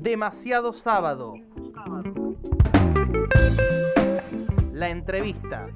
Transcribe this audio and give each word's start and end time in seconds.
Demasiado 0.00 0.72
sábado. 0.72 1.34
La 4.72 4.88
entrevista. 4.88 5.66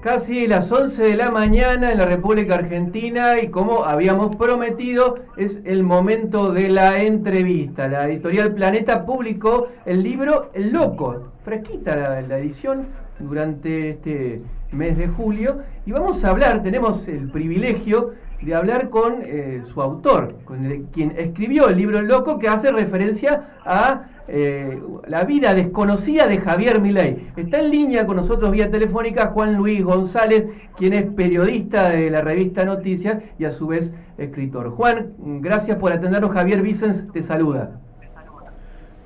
Casi 0.00 0.46
las 0.46 0.70
11 0.70 1.02
de 1.02 1.16
la 1.16 1.30
mañana 1.32 1.90
en 1.90 1.98
la 1.98 2.06
República 2.06 2.54
Argentina 2.54 3.40
y 3.40 3.48
como 3.48 3.84
habíamos 3.84 4.36
prometido 4.36 5.16
es 5.36 5.60
el 5.64 5.82
momento 5.82 6.52
de 6.52 6.68
la 6.68 7.02
entrevista. 7.02 7.88
La 7.88 8.06
editorial 8.06 8.54
Planeta 8.54 9.02
publicó 9.02 9.68
el 9.84 10.02
libro 10.04 10.48
El 10.54 10.72
Loco, 10.72 11.32
fresquita 11.44 12.22
la, 12.22 12.38
edición 12.38 12.86
durante 13.20 13.90
este 13.90 14.42
mes 14.72 14.96
de 14.96 15.08
julio 15.08 15.58
y 15.86 15.92
vamos 15.92 16.24
a 16.24 16.30
hablar, 16.30 16.62
tenemos 16.62 17.08
el 17.08 17.30
privilegio 17.30 18.12
de 18.40 18.54
hablar 18.54 18.88
con 18.88 19.18
eh, 19.22 19.60
su 19.62 19.82
autor, 19.82 20.36
con 20.44 20.86
quien 20.92 21.12
escribió 21.16 21.68
el 21.68 21.76
libro 21.76 21.98
El 21.98 22.06
Loco 22.06 22.38
que 22.38 22.48
hace 22.48 22.72
referencia 22.72 23.58
a 23.64 24.08
eh, 24.28 24.78
la 25.08 25.24
vida 25.24 25.54
desconocida 25.54 26.26
de 26.26 26.38
Javier 26.38 26.80
Milei. 26.80 27.32
Está 27.36 27.58
en 27.58 27.70
línea 27.70 28.06
con 28.06 28.16
nosotros 28.16 28.52
vía 28.52 28.70
telefónica 28.70 29.26
Juan 29.26 29.56
Luis 29.56 29.82
González, 29.82 30.46
quien 30.76 30.92
es 30.92 31.04
periodista 31.04 31.90
de 31.90 32.10
la 32.10 32.22
revista 32.22 32.64
Noticias 32.64 33.18
y 33.38 33.44
a 33.44 33.50
su 33.50 33.66
vez 33.66 33.92
escritor. 34.16 34.70
Juan, 34.70 35.12
gracias 35.40 35.76
por 35.78 35.92
atendernos. 35.92 36.30
Javier 36.30 36.62
Vicens 36.62 37.10
te 37.12 37.22
saluda. 37.22 37.80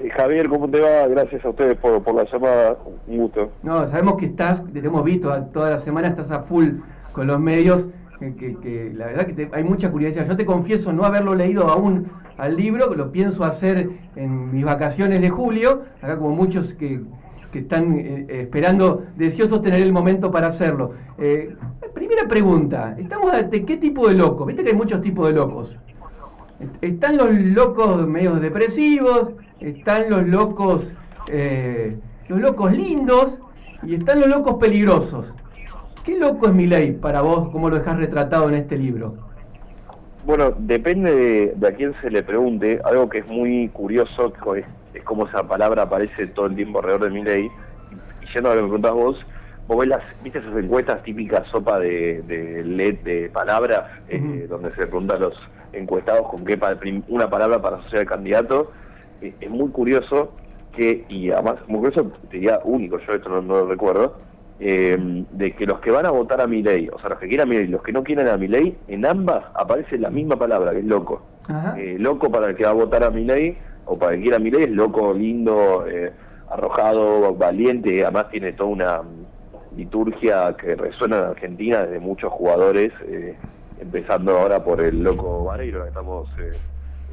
Eh, 0.05 0.11
Javier, 0.11 0.49
¿cómo 0.49 0.69
te 0.69 0.81
va? 0.81 1.07
Gracias 1.09 1.45
a 1.45 1.49
ustedes 1.49 1.79
por, 1.79 2.03
por 2.03 2.15
la 2.15 2.25
llamada. 2.31 2.77
Un 3.07 3.17
gusto. 3.17 3.51
No, 3.63 3.87
sabemos 3.87 4.17
que 4.17 4.27
estás, 4.27 4.65
te 4.71 4.79
hemos 4.81 5.05
visto 5.05 5.33
toda 5.53 5.71
la 5.71 5.79
semana, 5.79 6.09
estás 6.09 6.31
a 6.31 6.41
full 6.41 6.81
con 7.13 7.27
los 7.27 7.41
medios 7.41 7.89
que, 8.19 8.93
la 8.95 9.07
verdad 9.07 9.27
que 9.27 9.51
hay 9.53 9.65
mucha 9.65 9.91
curiosidad. 9.91 10.27
Yo 10.27 10.37
te 10.37 10.45
confieso 10.45 10.93
no 10.93 11.05
haberlo 11.05 11.35
leído 11.35 11.69
aún 11.69 12.07
al 12.37 12.57
libro, 12.57 12.95
lo 12.95 13.13
pienso 13.13 13.45
hacer 13.45 13.89
en 14.17 14.53
mis 14.53 14.65
vacaciones 14.65 15.21
de 15.21 15.31
julio, 15.31 15.85
acá 16.03 16.19
como 16.19 16.35
muchos 16.35 16.75
que, 16.75 17.01
están 17.53 17.97
eh, 18.01 18.27
esperando, 18.29 19.05
deseosos 19.17 19.63
tener 19.63 19.81
el 19.81 19.93
momento 19.93 20.33
para 20.33 20.49
hacerlo. 20.49 20.93
Eh, 21.19 21.55
primera 21.95 22.27
pregunta, 22.27 22.97
¿estamos 22.99 23.33
de 23.49 23.65
qué 23.65 23.77
tipo 23.77 24.09
de 24.09 24.15
locos? 24.15 24.47
Viste 24.49 24.65
que 24.65 24.71
hay 24.71 24.77
muchos 24.77 25.01
tipos 25.01 25.29
de 25.29 25.35
locos. 25.35 25.79
Están 26.81 27.17
los 27.17 27.33
locos 27.33 28.07
medios 28.09 28.41
depresivos, 28.41 29.35
están 29.65 30.11
los 30.11 30.27
locos, 30.27 30.95
eh, 31.29 31.97
los 32.29 32.41
locos 32.41 32.77
lindos 32.77 33.41
y 33.83 33.95
están 33.95 34.21
los 34.21 34.29
locos 34.29 34.57
peligrosos. 34.57 35.35
¿Qué 36.05 36.19
loco 36.19 36.49
es 36.49 36.53
mi 36.53 36.67
ley 36.67 36.93
para 36.93 37.23
vos? 37.23 37.49
¿Cómo 37.49 37.71
lo 37.71 37.79
dejas 37.79 37.99
retratado 37.99 38.49
en 38.49 38.57
este 38.57 38.77
libro? 38.77 39.15
Bueno, 40.27 40.53
depende 40.59 41.55
de, 41.57 41.67
a 41.67 41.73
quién 41.73 41.95
se 42.03 42.11
le 42.11 42.23
pregunte. 42.23 42.81
Algo 42.85 43.09
que 43.09 43.19
es 43.19 43.27
muy 43.27 43.69
curioso 43.69 44.33
es, 44.55 44.65
es 44.93 45.03
cómo 45.03 45.27
esa 45.27 45.49
palabra 45.49 45.83
aparece 45.83 46.27
todo 46.29 46.47
el 46.47 46.57
tiempo 46.57 46.79
alrededor 46.79 47.05
de 47.05 47.11
mi 47.11 47.23
ley. 47.23 47.49
Y 48.23 48.35
yendo 48.35 48.51
a 48.51 48.55
lo 48.55 48.61
que 48.61 48.63
me 48.65 48.69
preguntás 48.69 48.93
vos, 48.93 49.27
vos 49.67 49.79
ves 49.79 49.89
las, 49.89 50.03
viste 50.23 50.41
esas 50.41 50.57
encuestas 50.57 51.03
típicas 51.03 51.49
sopa 51.49 51.79
de, 51.79 52.21
de 52.23 52.65
LED 52.65 52.99
de 53.01 53.31
palabras, 53.31 53.85
eh, 54.09 54.47
donde 54.47 54.71
se 54.75 54.87
preguntan 54.87 55.17
a 55.17 55.21
los 55.21 55.35
encuestados 55.73 56.29
con 56.29 56.45
qué 56.45 56.59
una 57.09 57.31
palabra 57.31 57.63
para 57.63 57.77
asociar 57.79 58.03
al 58.03 58.09
candidato. 58.09 58.73
Es 59.41 59.51
muy 59.51 59.71
curioso 59.71 60.33
que, 60.75 61.05
y 61.09 61.31
además, 61.31 61.57
muy 61.69 61.79
curioso, 61.79 62.13
diría 62.31 62.61
único, 62.65 62.99
yo 62.99 63.13
esto 63.13 63.29
no 63.29 63.41
lo 63.41 63.67
recuerdo, 63.67 64.17
eh, 64.61 64.97
de 65.33 65.53
que 65.53 65.67
los 65.67 65.81
que 65.81 65.91
van 65.91 66.07
a 66.07 66.11
votar 66.11 66.41
a 66.41 66.47
mi 66.47 66.63
ley, 66.63 66.89
o 66.93 66.99
sea, 66.99 67.11
los 67.11 67.19
que 67.19 67.29
quieran 67.29 67.49
a 67.49 67.51
mi 67.51 67.57
ley, 67.57 67.67
los 67.67 67.83
que 67.83 67.93
no 67.93 68.05
quieran 68.05 68.29
a 68.29 68.37
mi 68.37 68.49
ley, 68.49 68.77
en 68.89 69.05
ambas 69.05 69.45
aparece 69.55 69.99
la 69.99 70.11
misma 70.11 70.37
palabra, 70.37 70.73
que 70.73 70.79
es 70.79 70.85
loco. 70.85 71.23
Eh, 71.77 71.97
loco 71.99 72.31
para 72.31 72.49
el 72.49 72.57
que 72.57 72.65
va 72.65 72.71
a 72.71 72.75
votar 72.75 73.05
a 73.05 73.11
mi 73.11 73.25
ley, 73.25 73.57
o 73.87 73.99
para 73.99 74.13
el 74.13 74.19
que 74.19 74.23
quiera 74.23 74.37
a 74.37 74.41
mi 74.41 74.51
ley, 74.51 74.65
es 74.65 74.71
loco, 74.71 75.13
lindo, 75.13 75.87
eh, 75.89 76.13
arrojado, 76.51 77.35
valiente, 77.35 78.03
además 78.05 78.31
tiene 78.31 78.53
toda 78.53 78.71
una 78.71 79.03
liturgia 79.77 80.55
que 80.57 80.77
resuena 80.77 81.19
en 81.19 81.25
Argentina 81.25 81.85
desde 81.85 81.99
muchos 81.99 82.33
jugadores, 82.33 82.93
empezando 83.81 84.39
ahora 84.39 84.63
por 84.63 84.81
el 84.81 85.03
loco 85.03 85.45
Vareiro, 85.45 85.83
que 85.83 85.89
estamos 85.89 86.29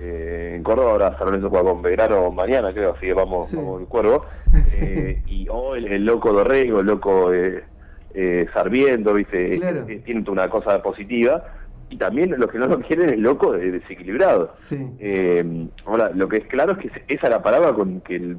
eh, 0.01 0.53
en 0.55 0.63
Córdoba 0.63 0.91
ahora 0.91 1.17
San 1.17 1.27
Lorenzo 1.27 1.49
juega 1.51 1.69
con 1.69 1.81
Belgrano 1.83 2.31
mañana, 2.31 2.73
creo, 2.73 2.93
así 2.93 3.05
que 3.05 3.13
vamos, 3.13 3.53
el 3.53 3.87
cuervo. 3.87 4.25
Eh, 4.73 5.21
y 5.27 5.47
oh, 5.49 5.75
el, 5.75 6.05
loco 6.05 6.31
Dorrego, 6.33 6.79
el 6.79 6.85
loco 6.85 7.33
eh, 7.33 7.63
eh 8.13 8.47
Sarmiento, 8.53 9.13
¿viste? 9.13 9.59
Tiene 10.03 10.29
una 10.29 10.49
cosa 10.49 10.81
positiva. 10.81 11.43
Y 11.89 11.97
también 11.97 12.33
los 12.37 12.49
que 12.49 12.57
no 12.57 12.67
lo 12.67 12.79
quieren 12.79 13.09
es 13.09 13.19
loco 13.19 13.51
desequilibrado. 13.51 14.53
ahora, 15.85 16.11
lo 16.13 16.27
que 16.27 16.37
es 16.37 16.47
claro 16.47 16.73
es 16.73 16.77
que 16.79 16.87
esa 17.13 17.27
es 17.27 17.29
la 17.29 17.43
palabra 17.43 17.73
con 17.73 18.01
que 18.01 18.15
el 18.15 18.37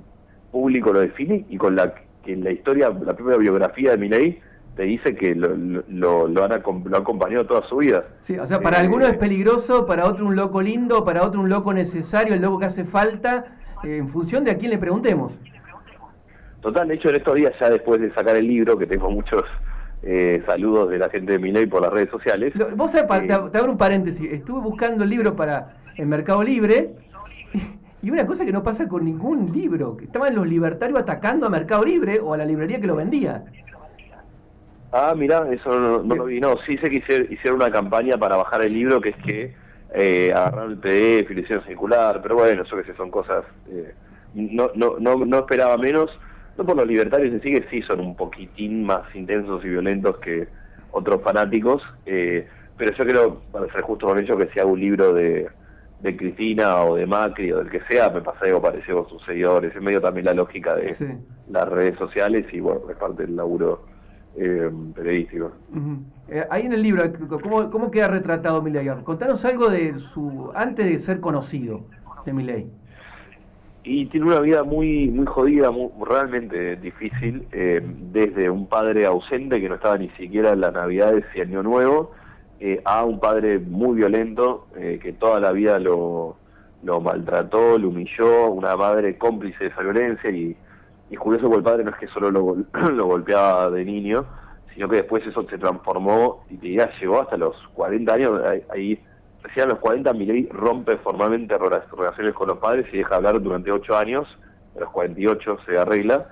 público 0.50 0.92
lo 0.92 1.00
define 1.00 1.44
y 1.48 1.56
con 1.56 1.76
la 1.76 1.94
que 2.24 2.32
en 2.32 2.44
la 2.44 2.50
historia, 2.50 2.90
la 2.90 3.14
primera 3.14 3.36
biografía 3.36 3.92
de 3.92 3.98
Milei 3.98 4.40
te 4.76 4.84
dice 4.84 5.14
que 5.14 5.34
lo, 5.34 5.54
lo, 5.56 6.28
lo, 6.28 6.44
han, 6.44 6.62
lo 6.84 6.96
acompañado 6.96 7.46
toda 7.46 7.66
su 7.68 7.76
vida. 7.76 8.04
Sí, 8.20 8.38
o 8.38 8.46
sea, 8.46 8.60
para 8.60 8.78
eh, 8.78 8.80
algunos 8.80 9.08
es 9.08 9.16
peligroso, 9.16 9.86
para 9.86 10.06
otro 10.06 10.26
un 10.26 10.36
loco 10.36 10.62
lindo, 10.62 11.04
para 11.04 11.24
otro 11.24 11.40
un 11.40 11.48
loco 11.48 11.74
necesario, 11.74 12.34
el 12.34 12.40
loco 12.40 12.58
que 12.58 12.66
hace 12.66 12.84
falta, 12.84 13.58
eh, 13.84 13.98
en 13.98 14.08
función 14.08 14.44
de 14.44 14.52
a 14.52 14.58
quién 14.58 14.70
le 14.70 14.78
preguntemos. 14.78 15.38
Total, 16.60 16.88
de 16.88 16.94
hecho 16.94 17.10
en 17.10 17.16
estos 17.16 17.34
días, 17.34 17.52
ya 17.60 17.68
después 17.68 18.00
de 18.00 18.12
sacar 18.14 18.36
el 18.36 18.46
libro, 18.46 18.78
que 18.78 18.86
tengo 18.86 19.10
muchos 19.10 19.42
eh, 20.02 20.42
saludos 20.46 20.90
de 20.90 20.98
la 20.98 21.10
gente 21.10 21.32
de 21.32 21.38
Miley 21.38 21.66
por 21.66 21.82
las 21.82 21.92
redes 21.92 22.10
sociales. 22.10 22.54
Vos 22.76 22.92
sabés, 22.92 23.26
te, 23.26 23.32
abro 23.32 23.72
un 23.72 23.78
paréntesis, 23.78 24.32
estuve 24.32 24.60
buscando 24.60 25.04
el 25.04 25.10
libro 25.10 25.36
para 25.36 25.76
el 25.96 26.06
Mercado 26.06 26.42
Libre 26.42 26.94
y 28.02 28.10
una 28.10 28.26
cosa 28.26 28.44
que 28.44 28.52
no 28.52 28.62
pasa 28.62 28.88
con 28.88 29.04
ningún 29.04 29.52
libro, 29.52 29.96
que 29.96 30.06
estaban 30.06 30.34
los 30.34 30.46
libertarios 30.46 30.98
atacando 30.98 31.46
a 31.46 31.50
Mercado 31.50 31.84
Libre 31.84 32.20
o 32.20 32.32
a 32.32 32.36
la 32.36 32.44
librería 32.44 32.80
que 32.80 32.86
lo 32.86 32.96
vendía. 32.96 33.44
Ah, 34.92 35.14
mira, 35.16 35.48
eso 35.50 35.70
no, 35.78 36.14
lo 36.14 36.26
vi. 36.26 36.38
No, 36.38 36.58
sí 36.66 36.76
sé 36.78 36.90
que 36.90 36.96
hicieron, 37.30 37.56
una 37.56 37.70
campaña 37.70 38.18
para 38.18 38.36
bajar 38.36 38.62
el 38.62 38.74
libro, 38.74 39.00
que 39.00 39.08
es 39.10 39.16
que 39.16 39.54
eh, 39.94 40.32
agarraron 40.34 40.72
el 40.72 40.78
PDF 40.78 41.30
y 41.30 41.34
lo 41.34 41.40
hicieron 41.40 41.64
circular, 41.64 42.20
pero 42.22 42.36
bueno, 42.36 42.62
eso 42.62 42.76
que 42.76 42.84
sé, 42.84 42.94
son 42.94 43.10
cosas... 43.10 43.44
Eh, 43.70 43.94
no, 44.34 44.70
no, 44.74 44.98
no, 44.98 45.16
no 45.24 45.38
esperaba 45.38 45.76
menos, 45.76 46.10
no 46.56 46.64
por 46.64 46.76
los 46.76 46.86
libertarios 46.86 47.32
en 47.32 47.42
sí, 47.42 47.52
que 47.52 47.68
sí 47.70 47.82
son 47.82 48.00
un 48.00 48.16
poquitín 48.16 48.84
más 48.84 49.02
intensos 49.14 49.64
y 49.64 49.68
violentos 49.68 50.18
que 50.18 50.48
otros 50.90 51.22
fanáticos, 51.22 51.82
eh, 52.06 52.46
pero 52.76 52.92
yo 52.92 53.04
creo, 53.06 53.40
para 53.50 53.72
ser 53.72 53.82
justo 53.82 54.06
con 54.06 54.18
ello, 54.18 54.36
que 54.36 54.48
si 54.48 54.60
hago 54.60 54.72
un 54.72 54.80
libro 54.80 55.14
de, 55.14 55.48
de 56.00 56.16
Cristina 56.16 56.82
o 56.84 56.96
de 56.96 57.06
Macri 57.06 57.52
o 57.52 57.58
del 57.58 57.70
que 57.70 57.80
sea, 57.82 58.10
me 58.10 58.20
pasa 58.20 58.44
algo 58.44 58.60
parecido 58.60 59.04
con 59.04 59.10
sus 59.10 59.24
seguidores. 59.26 59.74
Es 59.74 59.82
medio 59.82 60.00
también 60.00 60.26
la 60.26 60.34
lógica 60.34 60.74
de 60.74 60.94
las 61.50 61.68
redes 61.68 61.96
sociales 61.96 62.46
y 62.52 62.60
bueno, 62.60 62.80
es 62.90 62.96
parte 62.96 63.22
del 63.22 63.36
laburo 63.36 63.91
eh, 64.36 64.70
periodístico. 64.94 65.52
Eh, 66.28 66.44
ahí 66.50 66.66
en 66.66 66.72
el 66.72 66.82
libro, 66.82 67.02
¿cómo, 67.42 67.70
cómo 67.70 67.90
queda 67.90 68.08
retratado 68.08 68.62
Milei? 68.62 68.88
Contanos 69.04 69.44
algo 69.44 69.68
de 69.68 69.98
su 69.98 70.50
antes 70.54 70.86
de 70.86 70.98
ser 70.98 71.20
conocido 71.20 71.82
de 72.24 72.32
Milei. 72.32 72.66
Y 73.84 74.06
tiene 74.06 74.26
una 74.26 74.40
vida 74.40 74.62
muy 74.62 75.08
muy 75.08 75.26
jodida, 75.26 75.70
muy, 75.70 75.90
realmente 76.06 76.76
difícil, 76.76 77.46
eh, 77.52 77.82
desde 78.12 78.48
un 78.48 78.68
padre 78.68 79.04
ausente 79.06 79.60
que 79.60 79.68
no 79.68 79.74
estaba 79.74 79.98
ni 79.98 80.08
siquiera 80.10 80.52
en 80.52 80.60
la 80.60 80.70
Navidad 80.70 81.14
y 81.34 81.40
Año 81.40 81.62
Nuevo, 81.62 82.12
eh, 82.60 82.80
a 82.84 83.04
un 83.04 83.18
padre 83.18 83.58
muy 83.58 83.96
violento 83.96 84.68
que 84.74 85.12
toda 85.18 85.40
la 85.40 85.52
vida 85.52 85.78
lo, 85.78 86.36
lo 86.82 87.00
maltrató, 87.00 87.76
lo 87.76 87.88
humilló, 87.88 88.50
una 88.50 88.76
madre 88.76 89.18
cómplice 89.18 89.64
de 89.64 89.70
esa 89.70 89.82
violencia 89.82 90.30
y 90.30 90.56
y 91.12 91.16
curioso 91.16 91.50
que 91.50 91.56
el 91.56 91.62
padre 91.62 91.84
no 91.84 91.90
es 91.90 91.96
que 91.98 92.08
solo 92.08 92.30
lo, 92.30 92.56
lo 92.90 93.06
golpeaba 93.06 93.70
de 93.70 93.84
niño, 93.84 94.24
sino 94.74 94.88
que 94.88 94.96
después 94.96 95.24
eso 95.26 95.46
se 95.48 95.58
transformó 95.58 96.46
y 96.48 96.76
ya 96.76 96.90
llegó 96.98 97.20
hasta 97.20 97.36
los 97.36 97.54
40 97.74 98.14
años, 98.14 98.40
ahí, 98.70 98.98
recién 99.42 99.66
a 99.66 99.68
los 99.70 99.78
40 99.80 100.10
Milei 100.14 100.48
rompe 100.50 100.96
formalmente 100.96 101.58
relaciones 101.58 102.32
con 102.34 102.48
los 102.48 102.58
padres 102.58 102.86
y 102.92 102.96
deja 102.96 103.16
hablar 103.16 103.42
durante 103.42 103.70
8 103.70 103.94
años, 103.94 104.26
a 104.74 104.80
los 104.80 104.90
48 104.90 105.58
se 105.66 105.78
arregla, 105.78 106.28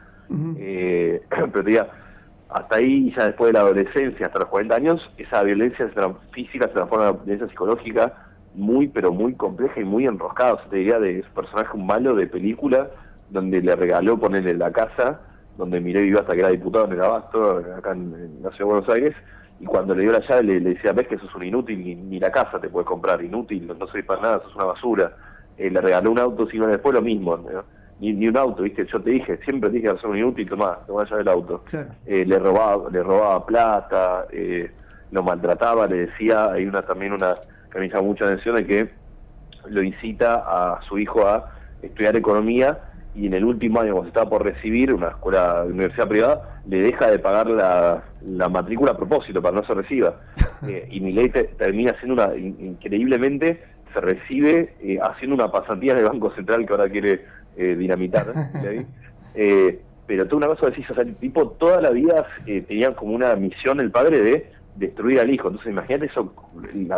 eh, 0.59 1.21
pero 1.53 1.63
te 1.63 1.87
hasta 2.49 2.77
ahí, 2.77 3.13
ya 3.15 3.27
después 3.27 3.51
de 3.51 3.53
la 3.53 3.61
adolescencia, 3.61 4.27
hasta 4.27 4.39
los 4.39 4.49
40 4.49 4.75
años, 4.75 5.11
esa 5.19 5.43
violencia 5.43 5.91
física 6.33 6.67
se 6.69 6.73
transforma 6.73 7.05
en 7.05 7.11
una 7.11 7.23
violencia 7.23 7.49
psicológica 7.49 8.15
muy, 8.55 8.89
pero 8.89 9.13
muy 9.13 9.35
compleja 9.35 9.79
y 9.79 9.85
muy 9.85 10.07
enroscada. 10.07 10.55
O 10.55 10.57
sea, 10.57 10.69
te 10.71 10.77
diría 10.79 10.99
de 10.99 11.23
personaje 11.33 11.79
malo 11.79 12.17
de 12.17 12.27
película 12.27 12.91
donde 13.31 13.61
le 13.63 13.77
regaló 13.77 14.19
ponerle 14.19 14.55
la 14.55 14.73
casa, 14.73 15.21
donde 15.57 15.81
Miré 15.81 16.03
vivió 16.03 16.21
hasta 16.21 16.35
que 16.35 16.41
era 16.41 16.49
diputado 16.49 16.87
en 16.87 16.93
el 16.93 17.03
Abasto, 17.03 17.63
acá 17.77 17.93
en, 17.93 18.41
la 18.43 18.51
Ciudad 18.51 18.59
de 18.59 18.65
Buenos 18.65 18.89
Aires, 18.89 19.15
y 19.61 19.67
cuando 19.67 19.95
le 19.95 20.03
dio 20.03 20.13
la 20.13 20.27
llave 20.27 20.43
le, 20.43 20.61
decía, 20.61 20.93
ves 20.93 21.07
que 21.07 21.19
sos 21.19 21.35
un 21.35 21.45
inútil, 21.45 22.09
ni, 22.09 22.19
la 22.19 22.33
casa 22.33 22.59
te 22.59 22.69
puedes 22.69 22.89
comprar, 22.89 23.23
inútil, 23.23 23.67
no, 23.67 23.87
soy 23.89 24.03
para 24.03 24.23
nada, 24.23 24.43
sos 24.43 24.55
una 24.55 24.65
basura. 24.65 25.13
Eh, 25.59 25.71
le 25.71 25.81
regaló 25.81 26.11
un 26.11 26.19
auto, 26.19 26.47
sino 26.49 26.67
después 26.67 26.95
lo 26.95 27.03
mismo, 27.03 27.39
ni, 28.01 28.15
ni, 28.15 28.29
un 28.29 28.37
auto, 28.37 28.63
viste, 28.63 28.87
yo 28.87 29.01
te 29.01 29.11
dije, 29.11 29.39
siempre 29.45 29.69
te 29.69 29.77
dije 29.77 29.89
que 29.89 29.97
sos 29.97 30.11
un 30.11 30.17
inútil, 30.17 30.49
tomá, 30.49 30.79
tomá 30.87 31.03
la 31.03 31.11
llave 31.11 31.19
del 31.19 31.29
auto. 31.29 31.65
Eh, 32.07 32.25
le 32.25 32.39
robaba 32.39 32.91
le 32.91 33.03
robaba 33.03 33.45
plata, 33.45 34.27
eh, 34.33 34.71
lo 35.11 35.23
maltrataba, 35.23 35.87
le 35.87 36.07
decía, 36.07 36.53
hay 36.53 36.65
una 36.65 36.83
también 36.83 37.13
una 37.13 37.35
que 37.71 37.79
me 37.79 37.89
llama 37.89 38.03
mucha 38.03 38.25
atención 38.25 38.57
de 38.57 38.67
que 38.67 38.91
lo 39.69 39.83
incita 39.83 40.43
a 40.47 40.81
su 40.89 40.99
hijo 40.99 41.27
a 41.27 41.53
estudiar 41.83 42.17
economía 42.17 42.90
y 43.15 43.27
en 43.27 43.35
el 43.35 43.45
último 43.45 43.81
año, 43.81 43.93
cuando 43.93 44.05
se 44.05 44.09
estaba 44.09 44.31
por 44.31 44.45
recibir 44.45 44.93
una 44.93 45.09
escuela 45.09 45.65
de 45.65 45.73
universidad 45.73 46.09
privada, 46.09 46.61
le 46.69 46.81
deja 46.81 47.11
de 47.11 47.19
pagar 47.19 47.49
la, 47.49 48.05
la 48.25 48.49
matrícula 48.49 48.93
a 48.93 48.97
propósito 48.97 49.43
para 49.43 49.57
no 49.57 49.65
se 49.65 49.75
reciba. 49.75 50.21
Eh, 50.69 50.89
y 50.91 51.01
mi 51.01 51.13
ley 51.13 51.31
termina 51.57 51.95
siendo 52.01 52.23
una, 52.23 52.37
increíblemente, 52.37 53.63
se 53.95 54.01
recibe 54.03 54.75
eh, 54.83 54.99
haciendo 55.03 55.35
una 55.35 55.51
pasantía 55.51 55.93
en 55.93 56.01
el 56.01 56.05
Banco 56.05 56.31
Central 56.35 56.67
que 56.67 56.73
ahora 56.75 56.91
quiere 56.91 57.25
eh, 57.57 57.77
dinamitar. 57.77 58.27
pero 60.07 60.27
toda 60.27 60.37
una 60.37 60.47
cosa 60.49 60.67
decís, 60.67 60.85
o 60.91 60.95
sea, 60.95 61.05
el 61.05 61.17
tipo 61.17 61.53
toda 61.53 61.81
la 61.81 61.89
vida 61.89 62.27
tenía 62.45 62.95
como 62.95 63.15
una 63.15 63.35
misión 63.37 63.81
el 63.81 63.91
padre 63.91 64.21
de 64.21 64.53
destruir 64.77 65.21
al 65.21 65.31
hijo. 65.31 65.49
Entonces 65.49 65.73
imagínate 65.73 66.05
eso, 66.05 66.31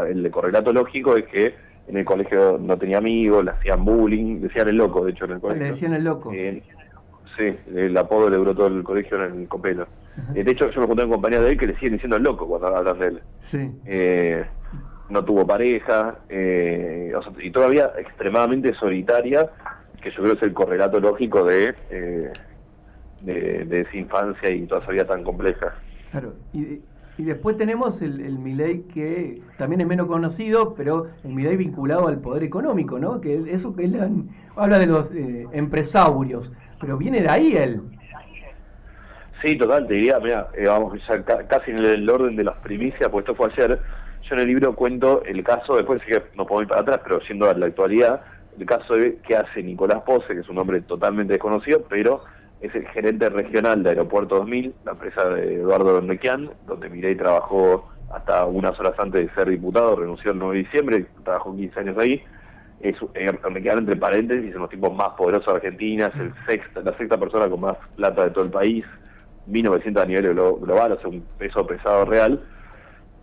el 0.09 0.29
correlato 0.33 0.73
lógico 0.73 1.17
es 1.17 1.27
que 1.27 1.55
en 1.89 1.97
el 1.97 2.05
colegio 2.05 2.59
no 2.61 2.77
tenía 2.79 2.99
amigos, 2.99 3.45
le 3.45 3.51
hacían 3.51 3.85
bullying, 3.85 4.41
decían 4.41 4.69
el 4.69 4.77
loco, 4.77 5.05
de 5.05 5.13
hecho, 5.13 5.25
en 5.25 5.33
el 5.33 5.41
colegio. 5.41 5.63
Le 5.63 5.69
decían 5.71 5.95
el 5.95 6.05
loco. 6.05 6.33
Eh, 6.33 6.63
sí, 7.37 7.57
el 7.75 7.97
apodo 7.97 8.31
le 8.31 8.37
duró 8.37 8.55
todo 8.55 8.69
el 8.69 8.83
colegio 8.83 9.25
en 9.25 9.43
el 9.43 9.49
copelo. 9.49 9.87
Eh, 10.35 10.45
de 10.45 10.51
hecho, 10.53 10.71
yo 10.71 10.81
me 10.81 10.87
junté 10.87 11.03
con 11.03 11.13
compañía 11.13 11.41
de 11.41 11.53
él 11.53 11.59
que 11.59 11.67
le 11.67 11.75
siguen 11.75 11.95
diciendo 11.95 12.17
el 12.17 12.23
loco 12.23 12.47
cuando 12.47 12.69
hablan 12.69 12.99
de 12.99 13.07
él. 13.07 13.21
Sí. 13.41 13.71
Eh, 13.87 14.45
no 15.09 15.25
tuvo 15.25 15.47
pareja, 15.47 16.21
y 16.31 17.51
todavía 17.51 17.93
extremadamente 17.99 18.73
solitaria, 18.75 19.51
que 20.01 20.11
yo 20.11 20.23
creo 20.23 20.33
es 20.35 20.43
el 20.43 20.55
correlato 20.55 21.01
lógico 21.01 21.45
de, 21.45 21.75
de, 23.21 23.65
de 23.65 23.81
esa 23.81 23.97
infancia 23.97 24.49
y 24.49 24.67
toda 24.67 24.81
esa 24.81 24.91
vida 24.91 25.07
tan 25.07 25.23
compleja. 25.23 25.75
Claro, 26.11 26.33
y 26.55 26.81
y 27.19 27.25
después 27.25 27.57
tenemos 27.57 28.01
el, 28.01 28.21
el 28.21 28.39
Milei 28.39 28.83
que 28.83 29.43
también 29.59 29.83
es 29.83 29.87
menos 29.87 30.07
conocido, 30.07 30.75
pero 30.75 31.09
el 31.25 31.33
Milei 31.35 31.57
vinculado 31.57 32.09
al 32.09 32.19
poder 32.19 32.43
económico, 32.43 32.99
¿no? 32.99 33.21
Que 33.21 33.43
eso 33.49 33.77
que 33.77 33.85
él 33.85 34.27
habla 34.57 34.79
de 34.79 34.87
los 34.87 35.13
eh, 35.13 35.47
empresarios, 35.53 36.53
pero 36.81 36.97
viene 36.97 37.21
de 37.21 37.29
ahí 37.29 37.57
él. 37.57 37.83
Sí, 39.45 39.57
total, 39.57 39.89
te 39.89 39.95
diría, 39.95 40.21
mira, 40.21 40.49
eh, 40.55 40.67
vamos 40.67 40.99
ya 41.07 41.23
casi 41.25 41.73
en 41.73 41.85
el 41.85 42.09
orden 42.09 42.37
de 42.37 42.45
las 42.45 42.57
primicias, 42.59 43.11
pues 43.11 43.25
esto 43.25 43.35
fue 43.35 43.51
ayer. 43.53 43.81
Yo 44.23 44.35
en 44.37 44.41
el 44.41 44.47
libro 44.47 44.75
cuento 44.75 45.23
el 45.25 45.43
caso, 45.43 45.77
después 45.77 46.01
sí 46.03 46.13
que 46.13 46.23
no 46.37 46.47
puedo 46.47 46.63
ir 46.63 46.69
para 46.69 46.83
atrás, 46.83 47.01
pero 47.03 47.21
siendo 47.23 47.51
a 47.51 47.55
la 47.55 47.67
actualidad, 47.67 48.23
el 48.59 48.67
caso 48.67 48.95
de 48.95 49.19
qué 49.27 49.37
hace 49.37 49.63
Nicolás 49.63 50.03
Pose, 50.03 50.29
que 50.29 50.41
es 50.41 50.49
un 50.49 50.59
hombre 50.59 50.81
totalmente 50.83 51.33
desconocido, 51.33 51.85
pero 51.89 52.23
es 52.63 52.75
el 52.77 52.87
gerente 52.89 53.29
regional 53.29 53.83
de 53.83 53.91
Aeropuerto 53.91 54.37
2000, 54.37 54.73
la 54.85 54.93
empresa 54.93 55.29
de 55.29 55.57
Eduardo 55.57 56.01
Nequian, 56.01 56.51
donde 56.67 56.89
Mirey 56.89 57.17
trabajó 57.17 57.91
hasta 58.13 58.47
unas 58.47 58.79
horas 58.79 58.95
antes 58.99 59.27
de 59.27 59.35
ser 59.35 59.49
diputado, 59.49 59.97
renunció 59.97 60.31
el 60.31 60.39
9 60.39 60.57
de 60.57 60.63
diciembre, 60.63 61.07
trabajó 61.25 61.55
15 61.55 61.81
años 61.81 61.99
ahí. 61.99 62.23
Es, 62.81 62.97
eh, 63.15 63.33
entre 63.45 63.97
paréntesis, 63.97 64.51
es 64.51 64.51
uno 64.51 64.55
de 64.55 64.61
los 64.61 64.71
tipos 64.71 64.95
más 64.95 65.11
poderosos 65.11 65.47
de 65.47 65.57
Argentina, 65.57 66.07
es 66.07 66.21
el 66.21 66.33
sexta, 66.47 66.83
la 66.83 66.97
sexta 66.97 67.19
persona 67.19 67.49
con 67.49 67.61
más 67.61 67.77
plata 67.97 68.25
de 68.25 68.31
todo 68.31 68.45
el 68.45 68.51
país, 68.51 68.85
1900 69.47 70.03
a 70.03 70.07
nivel 70.07 70.35
global, 70.35 70.93
o 70.93 71.01
sea, 71.01 71.09
un 71.09 71.25
peso 71.39 71.67
pesado 71.67 72.05
real. 72.05 72.41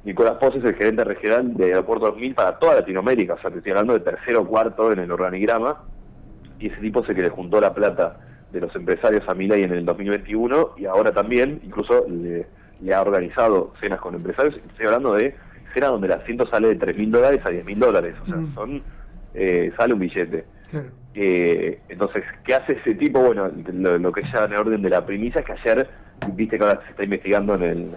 Nicolás 0.03 0.35
Pose 0.35 0.59
es 0.59 0.65
el 0.65 0.75
gerente 0.75 1.03
regional 1.05 1.55
de 1.55 1.65
Aeropuerto 1.65 2.07
2000 2.07 2.35
para 2.35 2.57
toda 2.59 2.75
Latinoamérica, 2.75 3.35
o 3.35 3.39
sea, 3.39 3.51
te 3.51 3.57
estoy 3.57 3.71
hablando 3.71 3.93
de 3.93 3.99
tercero 4.01 4.41
o 4.41 4.47
cuarto 4.47 4.91
en 4.91 4.99
el 4.99 5.11
organigrama, 5.11 5.83
y 6.57 6.67
ese 6.67 6.81
tipo 6.81 7.05
se 7.05 7.15
que 7.15 7.21
le 7.21 7.29
juntó 7.29 7.61
la 7.61 7.73
plata 7.73 8.17
de 8.51 8.61
los 8.61 8.75
empresarios 8.75 9.27
a 9.27 9.33
Milay 9.33 9.63
en 9.63 9.73
el 9.73 9.85
2021 9.85 10.71
y 10.77 10.85
ahora 10.85 11.11
también 11.11 11.61
incluso 11.63 12.05
le, 12.07 12.45
ha 12.93 13.01
organizado 13.01 13.73
cenas 13.79 13.99
con 13.99 14.15
empresarios. 14.15 14.55
Estoy 14.55 14.87
hablando 14.87 15.13
de 15.13 15.35
cenas 15.73 15.91
donde 15.91 16.07
el 16.07 16.13
asiento 16.13 16.47
sale 16.47 16.69
de 16.69 16.75
3 16.75 16.97
mil 16.97 17.11
dólares 17.11 17.41
a 17.45 17.49
10 17.49 17.65
mil 17.65 17.79
dólares, 17.79 18.15
o 18.23 18.25
sea, 18.25 18.35
mm. 18.35 18.55
son 18.55 18.81
eh, 19.33 19.71
sale 19.77 19.93
un 19.93 19.99
billete. 19.99 20.45
Eh, 21.15 21.79
entonces, 21.89 22.23
¿qué 22.43 22.53
hace 22.53 22.73
ese 22.73 22.95
tipo? 22.95 23.19
Bueno, 23.19 23.51
lo, 23.73 24.11
que 24.11 24.23
ya 24.31 24.45
en 24.45 24.55
orden 24.55 24.81
de 24.81 24.89
la 24.89 25.05
premisa 25.05 25.39
es 25.39 25.45
que 25.45 25.53
ayer, 25.53 25.87
viste 26.33 26.57
que 26.57 26.63
ahora 26.63 26.81
se 26.85 26.91
está 26.91 27.03
investigando 27.03 27.55
en 27.55 27.63
el 27.63 27.95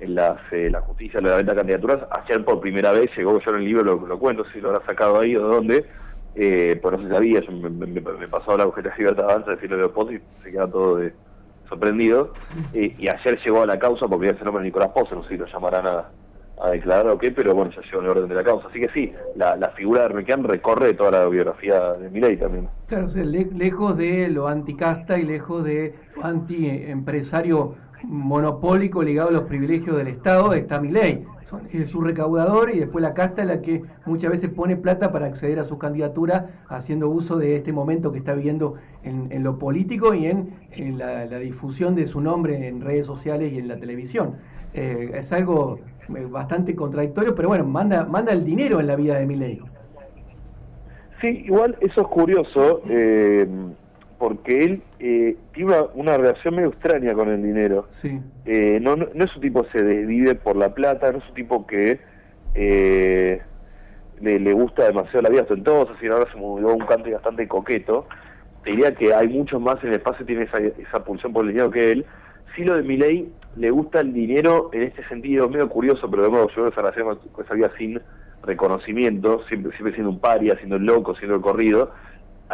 en 0.00 0.14
las, 0.16 0.38
eh, 0.50 0.68
la 0.70 0.80
justicia 0.80 1.20
de 1.20 1.30
la 1.30 1.36
venta 1.36 1.52
de 1.52 1.58
candidaturas, 1.58 2.00
ayer 2.10 2.44
por 2.44 2.60
primera 2.60 2.90
vez 2.90 3.10
llegó, 3.16 3.40
yo 3.40 3.50
en 3.52 3.58
el 3.58 3.64
libro 3.64 3.84
lo, 3.84 4.06
lo 4.06 4.18
cuento, 4.18 4.44
si 4.52 4.60
lo 4.60 4.70
habrá 4.70 4.84
sacado 4.84 5.20
ahí 5.20 5.36
o 5.36 5.48
de 5.48 5.54
dónde, 5.54 5.86
eh, 6.36 6.78
pues 6.82 6.98
no 6.98 7.02
se 7.06 7.14
sabía, 7.14 7.40
me, 7.50 7.70
me, 7.70 8.28
pasó 8.28 8.56
la 8.56 8.64
agujeta 8.64 8.92
de 8.96 9.08
avanza 9.08 9.52
decirle 9.52 9.76
de 9.76 9.88
Pozo 9.88 10.12
y 10.12 10.20
se 10.42 10.50
queda 10.50 10.68
todo 10.68 11.00
sorprendido. 11.68 12.32
y 12.72 13.08
ayer 13.08 13.38
llegó 13.44 13.62
a 13.62 13.66
la 13.66 13.78
causa 13.78 14.08
porque 14.08 14.28
ya 14.28 14.38
se 14.38 14.44
nombre 14.44 14.64
Nicolás 14.64 14.90
Pozo, 14.90 15.14
no 15.14 15.22
sé 15.22 15.30
si 15.30 15.36
lo 15.36 15.46
llamarán 15.46 15.86
a, 15.86 16.10
declarar 16.70 17.08
o 17.08 17.18
qué, 17.18 17.30
pero 17.30 17.54
bueno, 17.54 17.70
ya 17.72 17.82
llegó 17.82 17.98
en 17.98 18.04
el 18.04 18.10
orden 18.10 18.28
de 18.28 18.34
la 18.34 18.44
causa. 18.44 18.68
Así 18.68 18.80
que 18.80 18.88
sí, 18.88 19.12
la, 19.36 19.56
la 19.56 19.70
figura 19.70 20.02
de 20.02 20.08
Requián 20.08 20.44
recorre 20.44 20.94
toda 20.94 21.10
la 21.10 21.26
biografía 21.26 21.92
de 21.92 22.10
Milei 22.10 22.36
también. 22.36 22.68
Claro, 22.86 23.06
o 23.06 23.08
sea, 23.08 23.24
lejos 23.24 23.96
de 23.96 24.28
lo 24.28 24.48
anticasta 24.48 25.18
y 25.18 25.24
lejos 25.24 25.64
de 25.64 25.94
anti-empresario 26.22 27.74
monopólico 28.08 29.02
ligado 29.02 29.28
a 29.28 29.32
los 29.32 29.42
privilegios 29.44 29.96
del 29.96 30.08
Estado 30.08 30.52
está 30.54 30.80
mi 30.80 30.90
ley. 30.90 31.24
es 31.72 31.88
su 31.88 32.00
recaudador 32.00 32.70
y 32.70 32.78
después 32.78 33.02
la 33.02 33.14
casta 33.14 33.44
la 33.44 33.60
que 33.60 33.82
muchas 34.06 34.30
veces 34.30 34.50
pone 34.50 34.76
plata 34.76 35.12
para 35.12 35.26
acceder 35.26 35.58
a 35.58 35.64
su 35.64 35.78
candidatura 35.78 36.64
haciendo 36.68 37.08
uso 37.08 37.36
de 37.36 37.56
este 37.56 37.72
momento 37.72 38.12
que 38.12 38.18
está 38.18 38.34
viviendo 38.34 38.74
en, 39.02 39.42
lo 39.42 39.58
político 39.58 40.14
y 40.14 40.26
en, 40.26 40.98
la, 40.98 41.26
difusión 41.38 41.94
de 41.94 42.06
su 42.06 42.20
nombre 42.20 42.68
en 42.68 42.80
redes 42.80 43.06
sociales 43.06 43.52
y 43.52 43.58
en 43.58 43.68
la 43.68 43.76
televisión. 43.76 44.36
Eh, 44.72 45.12
es 45.14 45.32
algo 45.32 45.78
eh, 46.14 46.26
bastante 46.28 46.74
contradictorio, 46.74 47.34
pero 47.34 47.48
bueno, 47.48 47.64
manda, 47.64 48.04
manda 48.06 48.32
el 48.32 48.44
dinero 48.44 48.80
en 48.80 48.86
la 48.86 48.96
vida 48.96 49.18
de 49.18 49.26
mi 49.26 49.36
ley. 49.36 49.60
Sí, 51.20 51.28
igual 51.46 51.76
eso 51.80 52.00
es 52.02 52.06
curioso. 52.08 52.82
Eh 52.88 53.46
porque 54.24 54.64
él 54.64 54.82
eh, 55.00 55.36
tiene 55.52 55.74
una, 55.92 56.16
relación 56.16 56.54
medio 56.54 56.70
extraña 56.70 57.12
con 57.12 57.28
el 57.28 57.42
dinero. 57.42 57.88
Sí. 57.90 58.22
Eh, 58.46 58.78
no, 58.80 58.96
no, 58.96 59.04
es 59.22 59.36
un 59.36 59.42
tipo 59.42 59.64
que 59.64 59.72
se 59.72 59.84
desvive 59.84 60.34
por 60.34 60.56
la 60.56 60.72
plata, 60.72 61.12
no 61.12 61.18
es 61.18 61.28
un 61.28 61.34
tipo 61.34 61.66
que 61.66 62.00
eh, 62.54 63.42
le, 64.22 64.52
gusta 64.54 64.86
demasiado 64.86 65.20
la 65.20 65.28
vida 65.28 65.42
ostentosa, 65.42 65.92
sino 66.00 66.14
ahora 66.14 66.32
se 66.32 66.38
movió 66.38 66.72
un 66.72 66.86
canto 66.86 67.10
bastante 67.10 67.46
coqueto. 67.46 68.06
Te 68.62 68.70
diría 68.70 68.94
que 68.94 69.12
hay 69.12 69.28
muchos 69.28 69.60
más 69.60 69.76
en 69.82 69.90
el 69.90 69.96
espacio 69.96 70.20
que 70.20 70.32
tiene 70.32 70.44
esa, 70.44 70.56
esa 70.56 71.04
pulsión 71.04 71.34
por 71.34 71.44
el 71.44 71.50
dinero 71.50 71.70
que 71.70 71.92
él. 71.92 72.06
Sí 72.56 72.64
lo 72.64 72.76
de 72.76 72.82
Miley 72.82 73.30
le 73.56 73.70
gusta 73.70 74.00
el 74.00 74.14
dinero 74.14 74.70
en 74.72 74.84
este 74.84 75.06
sentido, 75.06 75.50
medio 75.50 75.68
curioso, 75.68 76.10
pero 76.10 76.22
de 76.22 76.30
modo 76.30 76.48
yo 76.56 76.66
esa 76.66 76.80
relación 76.80 77.18
con 77.30 77.44
esa 77.44 77.52
vida 77.52 77.70
sin 77.76 78.00
reconocimiento, 78.42 79.44
siempre, 79.48 79.70
siempre 79.72 79.92
siendo 79.92 80.12
un 80.12 80.18
paria, 80.18 80.56
siendo 80.56 80.76
el 80.76 80.86
loco, 80.86 81.14
siendo 81.14 81.36
el 81.36 81.42
corrido 81.42 81.92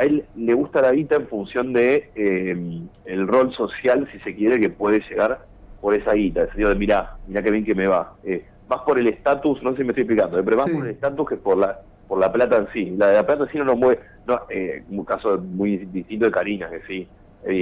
a 0.01 0.05
él 0.05 0.25
le 0.35 0.55
gusta 0.55 0.81
la 0.81 0.93
guita 0.93 1.17
en 1.17 1.29
función 1.29 1.75
de 1.75 2.11
eh, 2.15 2.81
el 3.05 3.29
rol 3.29 3.53
social, 3.53 4.09
si 4.11 4.19
se 4.21 4.35
quiere, 4.35 4.59
que 4.59 4.71
puede 4.71 5.01
llegar 5.01 5.45
por 5.83 5.95
esa 5.95 6.15
guita. 6.15 6.41
El 6.41 6.47
sentido 6.49 6.71
de, 6.71 6.75
mirá, 6.77 7.19
mirá 7.29 7.43
qué 7.43 7.51
bien 7.51 7.67
que 7.67 7.75
me 7.75 7.87
va. 7.87 8.15
Eh, 8.25 8.47
más 8.67 8.81
por 8.81 8.99
el 8.99 9.09
estatus, 9.09 9.63
no 9.63 9.73
sé 9.73 9.79
si 9.79 9.85
me 9.85 9.91
estoy 9.91 10.05
explicando, 10.05 10.39
eh, 10.39 10.43
pero 10.43 10.57
más 10.57 10.71
por 10.71 10.87
el 10.87 10.93
estatus 10.93 11.29
que 11.29 11.37
por 11.37 11.59
la 11.59 11.81
por 12.09 12.19
la 12.19 12.33
plata 12.33 12.57
en 12.57 12.69
sí. 12.73 12.95
La 12.97 13.09
de 13.09 13.15
la 13.15 13.27
plata 13.27 13.45
en 13.45 13.51
sí 13.51 13.59
no 13.59 13.65
nos 13.65 13.77
mueve. 13.77 14.01
No, 14.27 14.41
eh, 14.49 14.83
un 14.89 15.05
caso 15.05 15.37
muy 15.39 15.77
distinto 15.77 16.25
de 16.25 16.33
Karina, 16.33 16.71
que 16.71 16.81
sí. 16.87 17.07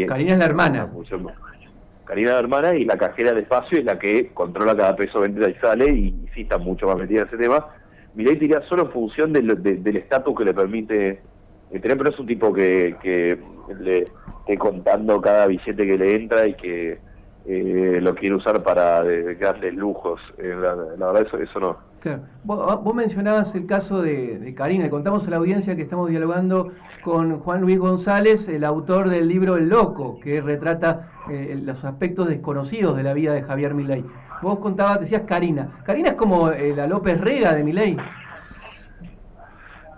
Karina 0.07 0.35
es 0.35 0.39
la 0.39 0.45
hermana. 0.45 0.89
Karina 2.05 2.29
es 2.29 2.35
la 2.35 2.41
hermana 2.41 2.75
y 2.77 2.85
la 2.85 2.97
cajera 2.97 3.33
de 3.33 3.41
espacio 3.41 3.79
es 3.79 3.85
la 3.85 3.99
que 3.99 4.29
controla 4.29 4.77
cada 4.77 4.95
peso, 4.95 5.25
entra 5.25 5.51
y 5.51 5.55
sale 5.55 5.91
y, 5.91 6.29
sí 6.35 6.43
está 6.43 6.57
mucho 6.57 6.87
más 6.87 6.97
metida 6.99 7.23
en 7.23 7.27
ese 7.27 7.37
tema. 7.37 7.67
Milei 8.15 8.37
diría 8.37 8.63
solo 8.69 8.85
en 8.85 8.91
función 8.93 9.33
del 9.33 9.97
estatus 9.97 10.39
que 10.39 10.45
le 10.45 10.55
permite 10.55 11.21
pero 11.71 12.11
es 12.11 12.19
un 12.19 12.27
tipo 12.27 12.53
que, 12.53 12.97
que 13.03 13.39
le 13.81 14.07
esté 14.41 14.59
contando 14.59 15.21
cada 15.21 15.47
billete 15.47 15.87
que 15.87 15.99
le 15.99 16.17
entra 16.17 16.47
y 16.47 16.55
que 16.55 16.99
eh, 17.51 17.99
lo 18.03 18.15
quiere 18.15 18.35
usar 18.35 18.63
para 18.63 19.03
darle 19.41 19.73
lujos. 19.73 20.21
Eh, 20.37 20.55
la, 20.55 20.75
verdad, 20.75 21.27
eso, 21.27 21.39
eso 21.39 21.61
no. 21.61 21.77
Claro. 22.01 22.23
Vos, 22.45 22.95
mencionabas 22.95 23.55
el 23.55 23.67
caso 23.67 24.03
de, 24.03 24.55
Karina. 24.55 24.85
Le 24.85 24.91
contamos 24.91 25.27
a 25.27 25.31
la 25.31 25.37
audiencia 25.37 25.75
que 25.75 25.83
estamos 25.83 26.11
dialogando 26.11 26.73
con 27.03 27.41
Juan 27.41 27.63
Luis 27.63 27.79
González, 27.79 28.49
el 28.49 28.65
autor 28.65 29.09
del 29.09 29.29
libro 29.29 29.57
El 29.57 29.69
Loco, 29.69 30.21
que 30.21 30.41
retrata 30.41 31.11
eh, 31.31 31.59
los 31.63 31.85
aspectos 31.85 32.29
desconocidos 32.29 32.97
de 32.97 33.03
la 33.03 33.15
vida 33.15 33.33
de 33.33 33.43
Javier 33.43 33.75
Milei. 33.75 34.05
Vos 34.43 34.59
contabas, 34.59 35.01
decías 35.01 35.23
Karina. 35.23 35.81
Karina 35.85 36.11
es 36.11 36.15
como 36.15 36.51
la 36.51 36.87
López 36.87 37.21
Rega 37.21 37.55
de 37.55 37.65
Milei. 37.65 37.97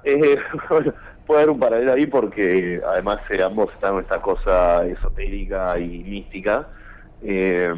Eh, 0.05 0.37
puede 1.31 1.43
haber 1.43 1.51
un 1.51 1.61
paralelo 1.61 1.93
ahí 1.93 2.07
porque 2.07 2.81
además 2.85 3.21
eh, 3.31 3.41
ambos 3.41 3.73
están 3.73 3.95
en 3.95 4.01
esta 4.01 4.21
cosa 4.21 4.85
esotérica 4.85 5.79
y 5.79 6.03
mística. 6.03 6.67
Eh, 7.23 7.73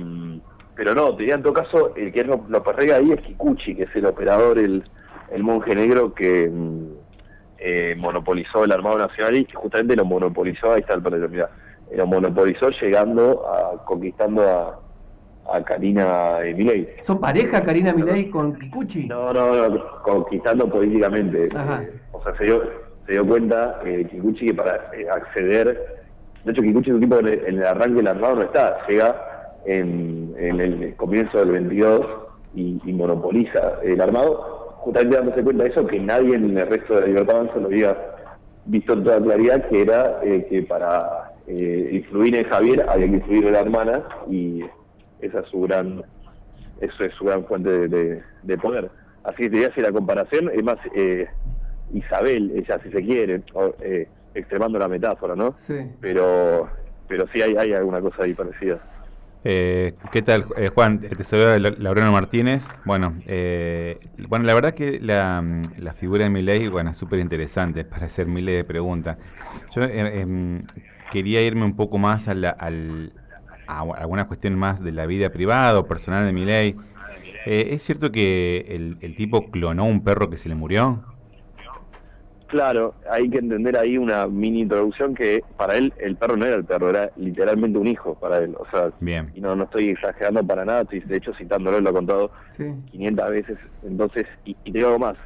pero 0.74 0.94
no, 0.94 1.14
tenía 1.14 1.34
en 1.34 1.42
todo 1.42 1.52
caso, 1.52 1.94
el 1.94 2.10
que 2.12 2.24
lo, 2.24 2.46
lo 2.48 2.62
perrega 2.62 2.96
ahí 2.96 3.12
es 3.12 3.20
Kikuchi, 3.20 3.74
que 3.74 3.82
es 3.82 3.94
el 3.94 4.06
operador, 4.06 4.58
el, 4.58 4.82
el 5.30 5.42
monje 5.42 5.74
negro 5.74 6.14
que 6.14 6.48
mm, 6.48 6.86
eh, 7.58 7.94
monopolizó 7.98 8.64
el 8.64 8.72
Armado 8.72 8.96
Nacional 8.96 9.36
y 9.36 9.44
que 9.44 9.54
justamente 9.54 9.96
lo 9.96 10.06
monopolizó, 10.06 10.72
ahí 10.72 10.80
está 10.80 10.94
el 10.94 11.02
paralelo, 11.02 11.28
mira, 11.28 11.50
lo 11.94 12.06
monopolizó 12.06 12.70
llegando 12.70 13.46
a, 13.46 13.84
conquistando 13.84 14.48
a, 14.48 14.80
a 15.54 15.62
Karina 15.62 16.38
Milei. 16.56 16.88
¿Son 17.02 17.20
pareja 17.20 17.62
Karina 17.62 17.92
Milei 17.92 18.30
con 18.30 18.54
Kikuchi? 18.54 19.08
No, 19.08 19.30
no, 19.30 19.68
no, 19.68 20.02
conquistando 20.02 20.70
políticamente. 20.70 21.48
Ajá. 21.54 21.82
Eh, 21.82 22.00
o 22.12 22.22
sea, 22.22 22.34
se 22.38 22.44
dio, 22.44 22.62
se 23.06 23.12
dio 23.12 23.26
cuenta 23.26 23.80
eh, 23.84 24.06
Kikuchi 24.10 24.46
que 24.46 24.54
para 24.54 24.76
eh, 24.94 25.08
acceder, 25.10 26.02
de 26.44 26.52
hecho 26.52 26.62
Kikuchi 26.62 26.90
es 26.90 26.94
un 26.94 27.00
tipo 27.00 27.18
que 27.18 27.42
en 27.46 27.58
el, 27.58 27.66
arranque 27.66 27.96
del 27.96 28.06
armado 28.06 28.36
no 28.36 28.42
está, 28.42 28.86
llega 28.86 29.50
en, 29.64 30.34
el 30.38 30.94
comienzo 30.96 31.38
del 31.38 31.52
22 31.52 32.06
y, 32.54 32.92
monopoliza 32.92 33.80
el 33.82 34.00
armado, 34.00 34.76
justamente 34.78 35.16
dándose 35.16 35.42
cuenta 35.42 35.64
de 35.64 35.70
eso, 35.70 35.86
que 35.86 35.98
nadie 35.98 36.34
en 36.34 36.56
el 36.56 36.66
resto 36.66 36.94
de 36.94 37.00
la 37.00 37.06
Libertad 37.06 37.36
Avanza 37.36 37.56
lo 37.58 37.66
había 37.66 37.96
visto 38.66 38.92
en 38.92 39.04
toda 39.04 39.20
claridad, 39.20 39.68
que 39.68 39.82
era 39.82 40.20
eh, 40.22 40.46
que 40.48 40.62
para 40.62 41.32
eh, 41.46 41.90
influir 41.92 42.36
en 42.36 42.44
Javier 42.44 42.84
había 42.88 43.06
que 43.06 43.14
influir 43.14 43.46
en 43.46 43.52
la 43.52 43.60
hermana 43.60 44.02
y 44.30 44.62
esa 45.20 45.40
es 45.40 45.46
su 45.48 45.62
gran 45.62 46.02
eso 46.80 47.04
es 47.04 47.14
su 47.14 47.24
gran 47.24 47.44
fuente 47.44 47.70
de 47.88 48.58
poder. 48.58 48.90
Así 49.24 49.44
que 49.44 49.50
te 49.50 49.56
voy 49.56 49.64
a 49.64 49.68
hacer 49.68 49.84
la 49.84 49.92
comparación, 49.92 50.50
es 50.52 50.64
más 50.64 50.78
eh, 50.96 51.28
Isabel, 51.92 52.52
ella 52.56 52.80
si 52.82 52.90
se 52.90 53.02
quiere, 53.02 53.42
o, 53.54 53.74
eh, 53.80 54.08
extremando 54.34 54.78
la 54.78 54.88
metáfora, 54.88 55.34
¿no? 55.36 55.54
Sí. 55.58 55.74
Pero 56.00 56.68
pero 57.08 57.26
sí 57.32 57.42
hay, 57.42 57.54
hay 57.56 57.72
alguna 57.74 58.00
cosa 58.00 58.22
ahí 58.24 58.32
parecida. 58.32 58.80
Eh, 59.44 59.92
¿Qué 60.12 60.22
tal, 60.22 60.44
eh, 60.56 60.68
Juan? 60.68 61.00
Te 61.00 61.24
saluda 61.24 61.58
La- 61.58 61.74
Laureano 61.76 62.12
Martínez. 62.12 62.68
Bueno, 62.84 63.12
eh, 63.26 63.98
bueno, 64.28 64.46
la 64.46 64.54
verdad 64.54 64.72
que 64.72 64.98
la, 65.00 65.44
la 65.78 65.92
figura 65.94 66.24
de 66.24 66.30
Milei, 66.30 66.68
bueno, 66.68 66.90
es 66.90 66.96
súper 66.96 67.18
interesante 67.18 67.84
para 67.84 68.06
hacer 68.06 68.26
miles 68.28 68.54
de 68.54 68.64
preguntas. 68.64 69.18
Yo 69.74 69.82
eh, 69.82 70.20
em, 70.20 70.62
quería 71.10 71.42
irme 71.42 71.64
un 71.64 71.74
poco 71.76 71.98
más 71.98 72.28
a, 72.28 72.34
la, 72.34 72.50
al, 72.50 73.12
a 73.66 73.80
alguna 73.80 74.26
cuestión 74.26 74.54
más 74.54 74.82
de 74.82 74.92
la 74.92 75.06
vida 75.06 75.30
privada 75.30 75.78
o 75.78 75.86
personal 75.86 76.24
de 76.24 76.32
Milei. 76.32 76.76
Eh, 77.44 77.70
¿Es 77.72 77.82
cierto 77.82 78.12
que 78.12 78.64
el, 78.68 78.96
el 79.00 79.16
tipo 79.16 79.50
clonó 79.50 79.84
un 79.84 80.04
perro 80.04 80.30
que 80.30 80.36
se 80.38 80.48
le 80.48 80.54
murió? 80.54 81.02
Claro, 82.52 82.94
hay 83.10 83.30
que 83.30 83.38
entender 83.38 83.78
ahí 83.78 83.96
una 83.96 84.26
mini 84.26 84.60
introducción 84.60 85.14
que 85.14 85.42
para 85.56 85.74
él 85.78 85.90
el 85.98 86.16
perro 86.18 86.36
no 86.36 86.44
era 86.44 86.54
el 86.56 86.66
perro, 86.66 86.90
era 86.90 87.10
literalmente 87.16 87.78
un 87.78 87.86
hijo 87.86 88.14
para 88.16 88.40
él. 88.40 88.54
O 88.58 88.66
sea, 88.70 88.92
Bien. 89.00 89.30
y 89.32 89.40
no, 89.40 89.56
no 89.56 89.64
estoy 89.64 89.88
exagerando 89.88 90.46
para 90.46 90.62
nada, 90.66 90.82
estoy 90.82 91.00
de 91.00 91.16
hecho 91.16 91.32
citándolo, 91.32 91.80
lo 91.80 91.88
he 91.88 91.92
contado 91.94 92.30
Sí. 92.58 92.64
500 92.90 93.30
veces. 93.30 93.58
Entonces, 93.82 94.26
y, 94.44 94.50
y 94.64 94.70
te 94.70 94.78
digo 94.80 94.88
algo 94.88 94.98
más, 94.98 95.16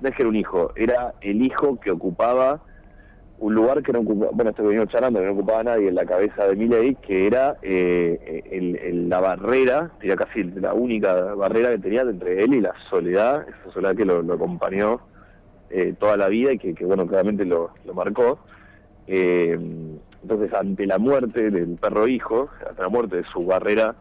no 0.00 0.08
es 0.08 0.16
que 0.16 0.22
era 0.22 0.28
un 0.28 0.34
hijo, 0.34 0.72
era 0.74 1.14
el 1.20 1.40
hijo 1.40 1.78
que 1.78 1.92
ocupaba 1.92 2.60
un 3.38 3.54
lugar 3.54 3.80
que 3.84 3.92
no 3.92 4.00
ocupaba, 4.00 4.32
bueno, 4.34 4.50
esto 4.50 4.62
que 4.64 4.68
venimos 4.70 4.88
charlando, 4.88 5.20
que 5.20 5.26
no 5.26 5.32
ocupaba 5.34 5.62
nadie 5.62 5.86
en 5.86 5.94
la 5.94 6.04
cabeza 6.04 6.48
de 6.48 6.56
Milley, 6.56 6.96
que 6.96 7.28
era 7.28 7.58
eh, 7.62 8.42
el- 8.50 8.76
el- 8.76 9.08
la 9.08 9.20
barrera, 9.20 9.92
era 10.02 10.16
casi 10.16 10.42
la 10.42 10.74
única 10.74 11.12
barrera 11.36 11.70
que 11.70 11.78
tenía 11.78 12.00
entre 12.02 12.42
él 12.42 12.54
y 12.54 12.60
la 12.60 12.74
soledad, 12.90 13.46
esa 13.48 13.72
soledad 13.72 13.94
que 13.94 14.04
lo, 14.04 14.20
lo 14.20 14.34
acompañó 14.34 15.00
eh, 15.72 15.94
toda 15.98 16.16
la 16.16 16.28
vida 16.28 16.52
y 16.52 16.58
que, 16.58 16.74
que, 16.74 16.84
bueno, 16.84 17.06
claramente 17.06 17.44
lo, 17.44 17.72
marcó. 17.94 18.38
Eh, 19.06 19.58
entonces, 20.22 20.54
ante 20.54 20.86
la 20.86 20.98
muerte 20.98 21.50
del 21.50 21.76
perro 21.76 22.06
hijo, 22.06 22.48
ante 22.68 22.82
la 22.82 22.88
muerte 22.88 23.16
de 23.16 23.24
su 23.24 23.44
barrera, 23.44 23.96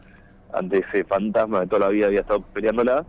ante 0.53 0.79
ese 0.79 1.03
fantasma 1.03 1.61
de 1.61 1.67
toda 1.67 1.87
la 1.87 1.89
vida 1.89 2.07
había 2.07 2.21
estado 2.21 2.41
peleándola, 2.41 3.05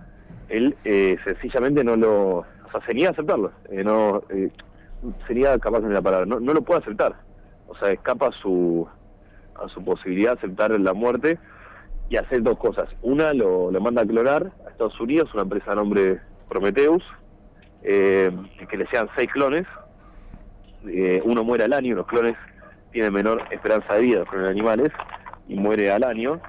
él 0.48 0.76
eh, 0.84 1.16
sencillamente 1.24 1.84
no 1.84 1.96
lo, 1.96 2.38
o 2.38 2.70
sea, 2.70 2.84
se 2.86 2.94
niega 2.94 3.10
a 3.10 3.12
aceptarlo, 3.12 3.52
eh, 3.70 3.82
no, 3.82 4.22
eh, 4.28 4.50
se 5.26 5.58
capaz 5.60 5.80
de 5.80 5.92
la 5.92 6.02
palabra, 6.02 6.26
no, 6.26 6.40
no 6.40 6.52
lo 6.52 6.62
puede 6.62 6.80
aceptar, 6.80 7.14
o 7.68 7.76
sea, 7.76 7.90
escapa 7.90 8.28
a 8.28 8.32
su, 8.32 8.86
a 9.54 9.68
su 9.68 9.84
posibilidad 9.84 10.32
de 10.32 10.38
aceptar 10.38 10.78
la 10.78 10.92
muerte 10.92 11.38
y 12.08 12.16
hacer 12.16 12.42
dos 12.42 12.58
cosas, 12.58 12.88
una 13.02 13.32
lo, 13.32 13.70
manda 13.80 14.02
a 14.02 14.06
clonar 14.06 14.52
a 14.66 14.70
Estados 14.70 15.00
Unidos, 15.00 15.32
una 15.34 15.42
empresa 15.42 15.70
de 15.70 15.76
nombre 15.76 16.20
Prometheus, 16.48 17.02
eh, 17.84 18.30
que 18.68 18.76
le 18.76 18.86
sean 18.88 19.08
seis 19.16 19.30
clones, 19.32 19.66
eh, 20.86 21.20
uno 21.24 21.44
muere 21.44 21.64
al 21.64 21.72
año, 21.72 21.94
los 21.94 22.06
clones 22.06 22.36
tienen 22.90 23.12
menor 23.12 23.42
esperanza 23.50 23.94
de 23.94 24.00
vida, 24.00 24.18
los 24.20 24.28
clones 24.28 24.50
animales, 24.50 24.92
y 25.48 25.54
muere 25.56 25.90
al 25.90 26.04
año. 26.04 26.40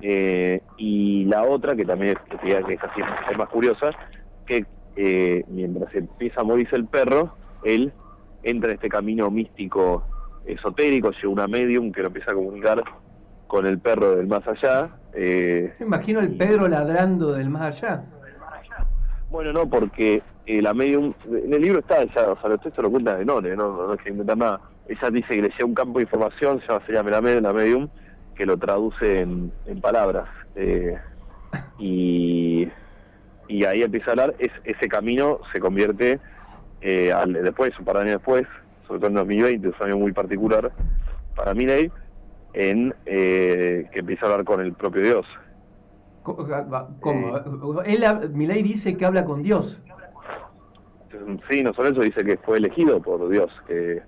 Eh, 0.00 0.60
y 0.76 1.24
la 1.26 1.44
otra, 1.44 1.76
que 1.76 1.84
también 1.84 2.16
es, 2.16 2.40
que 2.40 2.50
es 2.74 2.82
así, 2.82 3.00
es 3.30 3.38
más 3.38 3.48
curiosa, 3.48 3.90
que 4.46 4.66
eh, 4.96 5.44
mientras 5.48 5.94
empieza 5.94 6.40
a 6.40 6.44
morirse 6.44 6.74
el 6.74 6.86
perro, 6.86 7.36
él 7.62 7.92
entra 8.42 8.70
en 8.70 8.74
este 8.74 8.88
camino 8.88 9.30
místico 9.30 10.04
esotérico, 10.44 11.12
llega 11.12 11.28
una 11.28 11.46
medium 11.46 11.92
que 11.92 12.00
lo 12.00 12.08
empieza 12.08 12.32
a 12.32 12.34
comunicar 12.34 12.82
con 13.46 13.64
el 13.64 13.78
perro 13.78 14.16
del 14.16 14.26
más 14.26 14.42
allá. 14.48 14.90
eh, 15.14 15.72
Me 15.78 15.86
imagino 15.86 16.18
el 16.18 16.36
Pedro 16.36 16.66
ladrando 16.66 17.32
del 17.32 17.48
más 17.48 17.62
allá. 17.62 18.04
Bueno, 19.30 19.52
no, 19.52 19.68
porque 19.68 20.20
eh, 20.46 20.60
la 20.62 20.74
medium, 20.74 21.12
en 21.30 21.52
el 21.54 21.62
libro 21.62 21.80
está, 21.80 22.04
ya, 22.04 22.30
o 22.32 22.40
sea, 22.40 22.50
los 22.50 22.60
textos 22.60 22.82
lo 22.82 22.90
cuentan 22.90 23.18
de 23.18 23.24
None, 23.24 23.54
no, 23.56 23.76
no, 23.76 23.86
no 23.86 23.92
hay 23.92 23.98
que 23.98 24.10
inventar 24.10 24.36
nada. 24.36 24.60
Ella 24.88 25.10
dice 25.10 25.28
que 25.28 25.42
le 25.42 25.48
llega 25.48 25.64
un 25.64 25.74
campo 25.74 25.98
de 25.98 26.04
información, 26.04 26.60
se 26.60 26.66
llama, 26.68 26.86
se 26.86 26.92
llama 26.92 27.10
la, 27.10 27.20
med- 27.20 27.40
la 27.40 27.52
medium, 27.52 27.88
que 28.34 28.44
lo 28.46 28.56
traduce 28.56 29.20
en, 29.20 29.52
en 29.66 29.80
palabras. 29.80 30.28
eh, 30.56 30.98
y, 31.78 32.68
y 33.48 33.64
ahí 33.64 33.82
empieza 33.82 34.08
a 34.08 34.12
hablar, 34.12 34.34
es, 34.38 34.50
ese 34.64 34.88
camino 34.88 35.38
se 35.52 35.60
convierte, 35.60 36.18
eh, 36.80 37.12
al- 37.12 37.32
después, 37.32 37.78
un 37.78 37.84
par 37.84 37.96
de 37.96 38.02
años 38.02 38.14
después, 38.14 38.46
sobre 38.86 39.00
todo 39.00 39.08
en 39.10 39.14
2020, 39.16 39.68
es 39.68 39.74
un 39.80 39.86
año 39.86 39.98
muy 39.98 40.12
particular 40.12 40.72
para 41.36 41.54
Miley, 41.54 41.90
en 42.54 42.94
eh, 43.06 43.88
que 43.92 44.00
empieza 44.00 44.26
a 44.26 44.30
hablar 44.30 44.44
con 44.44 44.60
el 44.60 44.74
propio 44.74 45.02
Dios. 45.02 45.26
Co- 46.22 46.46
¿Cómo? 47.00 47.82
Él, 47.84 48.04
Milei 48.32 48.62
dice 48.62 48.96
que 48.96 49.04
habla 49.04 49.24
con 49.24 49.42
Dios. 49.42 49.82
Sí, 51.48 51.62
no 51.62 51.72
solo 51.74 51.90
eso, 51.90 52.00
dice 52.00 52.24
que 52.24 52.36
fue 52.38 52.58
elegido 52.58 53.00
por 53.00 53.28
Dios 53.28 53.50
que 53.66 54.02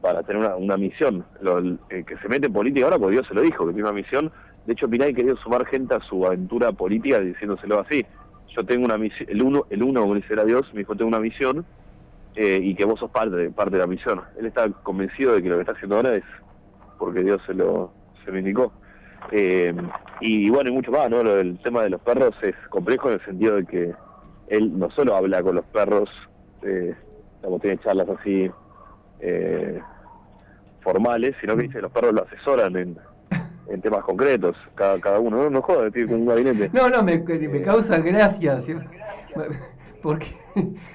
para 0.00 0.22
tener 0.22 0.40
una, 0.42 0.56
una 0.56 0.76
misión. 0.76 1.24
Lo- 1.40 1.58
el 1.58 1.78
que 1.88 2.16
se 2.22 2.28
mete 2.28 2.46
en 2.46 2.52
política 2.52 2.86
ahora, 2.86 2.98
porque 2.98 3.12
Dios 3.14 3.26
se 3.28 3.34
lo 3.34 3.42
dijo, 3.42 3.66
que 3.66 3.72
tiene 3.72 3.88
una 3.88 3.96
misión. 3.96 4.32
De 4.66 4.72
hecho, 4.72 4.88
Piray 4.88 5.12
quería 5.14 5.34
sumar 5.36 5.66
gente 5.66 5.94
a 5.94 6.00
su 6.00 6.24
aventura 6.26 6.72
política 6.72 7.18
diciéndoselo 7.20 7.80
así. 7.80 8.04
Yo 8.56 8.64
tengo 8.64 8.84
una 8.84 8.98
misión, 8.98 9.28
el 9.30 9.42
uno, 9.42 9.66
el 9.70 9.82
uno, 9.82 10.00
como 10.02 10.14
dice 10.14 10.32
era 10.32 10.44
Dios, 10.44 10.66
me 10.72 10.80
dijo, 10.80 10.94
tengo 10.96 11.08
una 11.08 11.20
misión 11.20 11.64
eh, 12.34 12.58
y 12.62 12.74
que 12.74 12.84
vos 12.84 12.98
sos 12.98 13.10
parte 13.10 13.50
parte 13.50 13.72
de 13.72 13.78
la 13.78 13.86
misión. 13.86 14.22
Él 14.38 14.46
está 14.46 14.68
convencido 14.82 15.34
de 15.34 15.42
que 15.42 15.48
lo 15.48 15.56
que 15.56 15.60
está 15.62 15.72
haciendo 15.72 15.96
ahora 15.96 16.14
es 16.16 16.24
porque 16.98 17.22
Dios 17.22 17.40
se 17.46 17.54
lo, 17.54 17.92
se 18.24 18.30
lo 18.32 18.38
indicó. 18.38 18.72
Eh, 19.32 19.74
y, 20.20 20.48
bueno, 20.50 20.70
y 20.70 20.72
mucho 20.72 20.90
más, 20.90 21.10
¿no? 21.10 21.22
Del 21.22 21.58
tema 21.62 21.82
de 21.82 21.90
los 21.90 22.00
perros 22.00 22.34
es 22.42 22.54
complejo 22.70 23.08
en 23.08 23.14
el 23.14 23.24
sentido 23.24 23.56
de 23.56 23.66
que 23.66 23.92
él 24.48 24.78
no 24.78 24.90
solo 24.90 25.14
habla 25.14 25.42
con 25.42 25.54
los 25.56 25.64
perros, 25.66 26.08
eh, 26.62 26.94
digamos, 27.38 27.60
tiene 27.60 27.78
charlas 27.78 28.08
así 28.08 28.50
eh, 29.20 29.80
formales, 30.80 31.34
sino 31.40 31.56
que 31.56 31.62
dice 31.62 31.74
que 31.74 31.82
los 31.82 31.92
perros 31.92 32.14
lo 32.14 32.22
asesoran 32.24 32.76
en, 32.76 32.98
en 33.68 33.80
temas 33.80 34.02
concretos, 34.04 34.56
cada, 34.74 35.00
cada 35.00 35.18
uno. 35.20 35.36
No, 35.36 35.50
no 35.50 35.62
joda, 35.62 35.90
tiene 35.90 36.14
un 36.14 36.26
gabinete. 36.26 36.70
No, 36.72 36.88
no, 36.88 37.02
me, 37.02 37.18
me 37.18 37.62
causa 37.62 37.98
gracia. 37.98 38.60
¿sí? 38.60 38.74
Porque 40.02 40.26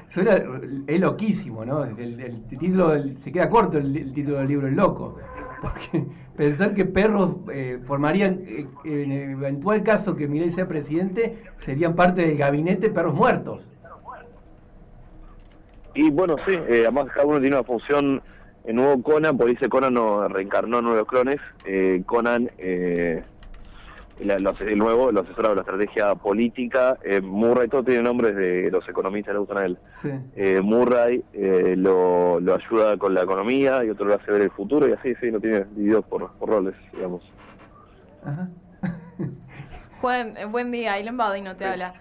suena, 0.08 0.42
es 0.88 1.00
loquísimo, 1.00 1.64
¿no? 1.64 1.84
El, 1.84 2.20
el 2.20 2.44
título, 2.48 2.94
se 3.18 3.32
queda 3.32 3.50
corto 3.50 3.78
el, 3.78 3.96
el 3.96 4.14
título 4.14 4.38
del 4.38 4.48
libro, 4.48 4.68
es 4.68 4.74
loco. 4.74 5.18
Porque 5.62 6.06
pensar 6.36 6.74
que 6.74 6.86
perros 6.86 7.38
eh, 7.52 7.80
formarían, 7.86 8.42
eh, 8.46 8.68
en 8.84 9.12
el 9.12 9.32
eventual 9.32 9.84
caso 9.84 10.16
que 10.16 10.28
Milei 10.28 10.50
sea 10.50 10.68
presidente, 10.68 11.38
serían 11.58 11.96
parte 11.96 12.24
del 12.24 12.38
gabinete 12.38 12.90
perros 12.90 13.14
muertos. 13.14 13.72
Y 15.96 16.10
bueno, 16.12 16.36
sí, 16.46 16.52
eh, 16.54 16.82
además 16.84 17.08
cada 17.14 17.26
uno 17.26 17.40
tiene 17.40 17.56
una 17.56 17.64
función. 17.66 18.22
El 18.66 18.76
nuevo 18.76 19.02
Conan, 19.02 19.38
por 19.38 19.48
dice 19.48 19.70
Conan 19.70 19.94
no 19.94 20.28
reencarnó 20.28 20.82
nuevos 20.82 21.08
clones. 21.08 21.40
Eh, 21.66 22.02
Conan, 22.06 22.50
eh, 22.58 23.24
la- 24.20 24.40
lo 24.40 24.50
hace- 24.52 24.72
el 24.72 24.78
nuevo, 24.80 25.12
lo 25.12 25.22
asesora 25.22 25.50
de 25.50 25.56
la 25.56 25.62
estrategia 25.62 26.16
política. 26.16 26.98
Eh, 27.04 27.22
Murray, 27.22 27.68
todo 27.70 27.84
tiene 27.84 28.02
nombres 28.04 28.36
de 28.36 28.70
los 28.72 28.88
economistas, 28.90 29.34
le 29.34 29.40
gustan 29.40 29.58
a 29.60 29.66
él. 29.66 29.78
Sí. 30.02 30.10
Eh, 30.36 30.62
Murray 30.62 31.24
eh, 31.34 31.76
lo, 31.78 32.40
lo 32.40 32.56
ayuda 32.56 32.98
con 32.98 33.14
la 33.14 33.24
economía 33.24 33.84
y 33.86 33.90
otro 33.90 34.06
lo 34.06 34.16
hace 34.16 34.32
ver 34.32 34.42
el 34.42 34.52
futuro 34.52 34.88
y 34.88 34.94
así, 34.94 35.14
sí, 35.22 35.30
lo 35.32 35.40
tiene 35.40 35.66
dividido 35.76 36.02
por, 36.02 36.32
por 36.34 36.50
roles, 36.50 36.74
digamos. 36.94 37.22
Ajá. 38.24 38.50
Juan, 40.02 40.34
buen 40.52 40.72
día, 40.72 40.94
Ailen 40.94 41.18
Baudino 41.18 41.56
te 41.56 41.66
habla. 41.66 41.94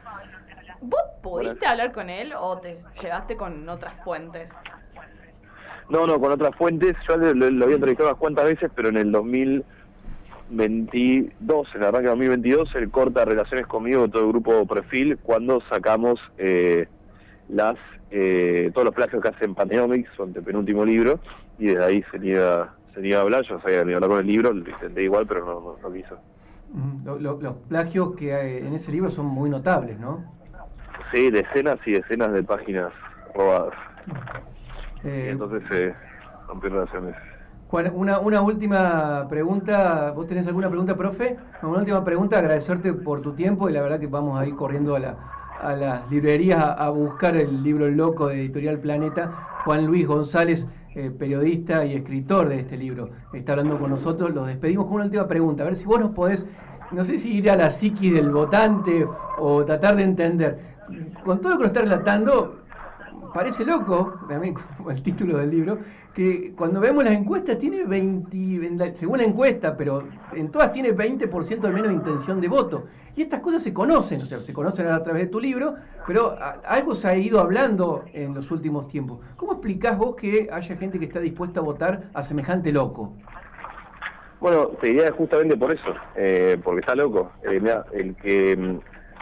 ¿Vos 0.87 1.01
pudiste 1.23 1.67
hablar 1.67 1.93
con 1.93 2.11
él 2.11 2.33
o 2.39 2.59
te 2.59 2.77
llegaste 3.01 3.37
con 3.37 3.67
otras 3.69 3.95
fuentes? 4.05 4.53
No, 5.89 6.07
no, 6.07 6.21
con 6.21 6.31
otras 6.33 6.55
fuentes. 6.57 6.95
Yo 7.09 7.17
lo, 7.17 7.33
lo- 7.35 7.51
lo 7.51 7.65
había 7.65 7.77
entrevistado 7.77 8.11
unas 8.11 8.19
cuantas 8.21 8.45
veces, 8.47 8.71
pero 8.75 8.89
en 8.91 8.97
el 8.99 9.11
2022, 9.13 11.69
en 11.75 11.81
el 11.83 11.89
arranque 11.89 12.03
de 12.05 12.09
2022, 12.11 12.75
él 12.75 12.91
corta 12.91 13.25
relaciones 13.25 13.67
conmigo 13.67 14.01
con 14.03 14.11
todo 14.11 14.23
el 14.25 14.29
grupo 14.29 14.67
Perfil 14.67 15.19
cuando 15.19 15.61
sacamos 15.69 16.21
eh, 16.39 16.87
las 17.49 17.77
eh, 18.11 18.71
todos 18.73 18.85
los 18.85 18.95
plagios 18.95 19.21
que 19.23 19.29
hacen 19.29 19.55
Paneomics, 19.55 20.11
su 20.15 20.23
antepenúltimo 20.23 20.85
libro, 20.85 21.19
y 21.59 21.67
desde 21.67 21.85
ahí 21.85 22.05
se 22.13 22.19
niega, 22.19 22.75
se 22.95 23.01
niega 23.01 23.19
a 23.19 23.23
hablar. 23.23 23.43
Yo 23.45 23.61
sabía 23.61 23.81
que 23.81 23.85
me 23.87 23.91
iba 23.93 23.97
a 23.97 23.99
hablar 24.05 24.11
con 24.11 24.21
el 24.21 24.27
libro, 24.27 24.53
lo 24.53 24.71
intenté 24.71 25.03
igual, 25.03 25.27
pero 25.27 25.45
no, 25.45 25.61
no, 25.61 25.77
no 25.83 25.93
quiso. 25.93 26.17
Mm, 26.73 27.05
lo- 27.05 27.19
lo- 27.19 27.41
los 27.41 27.55
plagios 27.69 28.15
que 28.15 28.35
hay 28.35 28.59
en 28.59 28.73
ese 28.75 28.93
libro 28.93 29.11
son 29.11 29.27
muy 29.27 29.51
notables, 29.51 29.99
¿no? 29.99 30.33
Sí, 31.15 31.31
decenas 31.31 31.79
y 31.87 31.93
decenas 31.93 32.33
de 32.33 32.43
páginas 32.43 32.93
robadas. 33.35 33.75
Eh, 35.05 35.29
entonces 35.31 35.63
rompió 36.49 36.71
relaciones. 36.71 37.15
Juan, 37.69 37.93
una, 37.95 38.19
una 38.19 38.43
última 38.43 39.27
pregunta. 39.29 40.13
¿Vos 40.13 40.27
tenés 40.27 40.47
alguna 40.47 40.69
pregunta, 40.69 40.97
profe? 40.97 41.37
Una 41.63 41.79
última 41.79 42.05
pregunta, 42.05 42.39
agradecerte 42.39 42.93
por 42.93 43.21
tu 43.21 43.33
tiempo 43.35 43.69
y 43.69 43.73
la 43.73 43.83
verdad 43.83 44.01
que 44.01 44.07
vamos 44.09 44.39
a 44.39 44.47
ir 44.47 44.55
corriendo 44.57 44.97
a, 44.97 44.99
la- 44.99 45.17
a 45.63 45.75
las 45.75 46.11
librerías 46.11 46.63
a, 46.63 46.73
a 46.73 46.91
buscar 46.91 47.37
el 47.37 47.63
libro 47.63 47.89
Loco 47.89 48.29
de 48.29 48.41
Editorial 48.41 48.81
Planeta. 48.81 49.61
Juan 49.65 49.87
Luis 49.87 50.07
González, 50.07 50.67
eh, 50.95 51.11
periodista 51.11 51.85
y 51.85 51.95
escritor 51.95 52.49
de 52.49 52.59
este 52.61 52.77
libro, 52.77 53.11
está 53.33 53.53
hablando 53.53 53.79
con 53.79 53.91
nosotros. 53.91 54.35
Los 54.35 54.47
despedimos 54.47 54.87
con 54.87 54.97
una 54.97 55.05
última 55.05 55.27
pregunta. 55.29 55.63
A 55.63 55.67
ver 55.67 55.75
si 55.77 55.87
vos 55.87 55.99
nos 56.01 56.11
podés, 56.11 56.47
no 56.93 57.03
sé 57.05 57.19
si 57.19 57.37
ir 57.39 57.51
a 57.51 57.57
la 57.57 57.71
psiquis 57.71 58.13
del 58.15 58.31
votante 58.31 59.07
o 59.39 59.65
tratar 59.65 59.97
de 59.97 60.03
entender. 60.03 60.74
Con 61.25 61.41
todo 61.41 61.53
lo 61.53 61.59
que 61.59 61.63
nos 61.65 61.71
está 61.71 61.81
relatando, 61.83 62.61
parece 63.33 63.65
loco, 63.65 64.21
también 64.29 64.55
como 64.77 64.91
el 64.91 65.03
título 65.03 65.39
del 65.39 65.51
libro, 65.51 65.79
que 66.15 66.53
cuando 66.57 66.81
vemos 66.81 67.03
las 67.05 67.15
encuestas 67.15 67.59
tiene 67.59 67.85
20, 67.85 68.37
en 68.67 68.79
la- 68.79 68.95
según 68.95 69.19
la 69.19 69.25
encuesta, 69.25 69.77
pero 69.77 70.05
en 70.33 70.51
todas 70.51 70.73
tiene 70.73 70.93
20% 70.95 71.65
al 71.67 71.73
menos 71.73 71.89
de 71.89 71.95
intención 71.95 72.41
de 72.41 72.47
voto. 72.49 72.87
Y 73.17 73.23
estas 73.23 73.41
cosas 73.41 73.63
se 73.63 73.73
conocen, 73.73 74.23
o 74.23 74.27
sea, 74.27 74.41
se 74.43 74.53
conocen 74.53 74.87
a 74.89 75.03
través 75.03 75.23
de 75.23 75.29
tu 75.29 75.41
libro, 75.41 75.75
pero 76.07 76.31
a- 76.39 76.61
algo 76.67 76.95
se 76.95 77.09
ha 77.09 77.17
ido 77.17 77.41
hablando 77.41 78.05
en 78.13 78.35
los 78.35 78.51
últimos 78.53 78.87
tiempos. 78.89 79.19
¿Cómo 79.37 79.53
explicás 79.53 79.97
vos 79.99 80.15
que 80.17 80.49
haya 80.53 80.77
gente 80.77 80.99
que 81.01 81.07
está 81.07 81.19
dispuesta 81.21 81.61
a 81.61 81.63
votar 81.65 82.05
a 82.15 82.23
semejante 82.23 82.71
loco? 82.73 83.13
Bueno, 84.41 84.69
te 84.81 84.89
diría 84.89 85.11
justamente 85.13 85.57
por 85.57 85.73
eso, 85.73 85.95
eh, 86.17 86.61
porque 86.63 86.81
está 86.81 86.95
loco. 86.95 87.33
Eh, 87.45 87.59
mirá, 87.61 87.87
el 87.93 88.15
que 88.17 88.57
mm, 88.57 88.79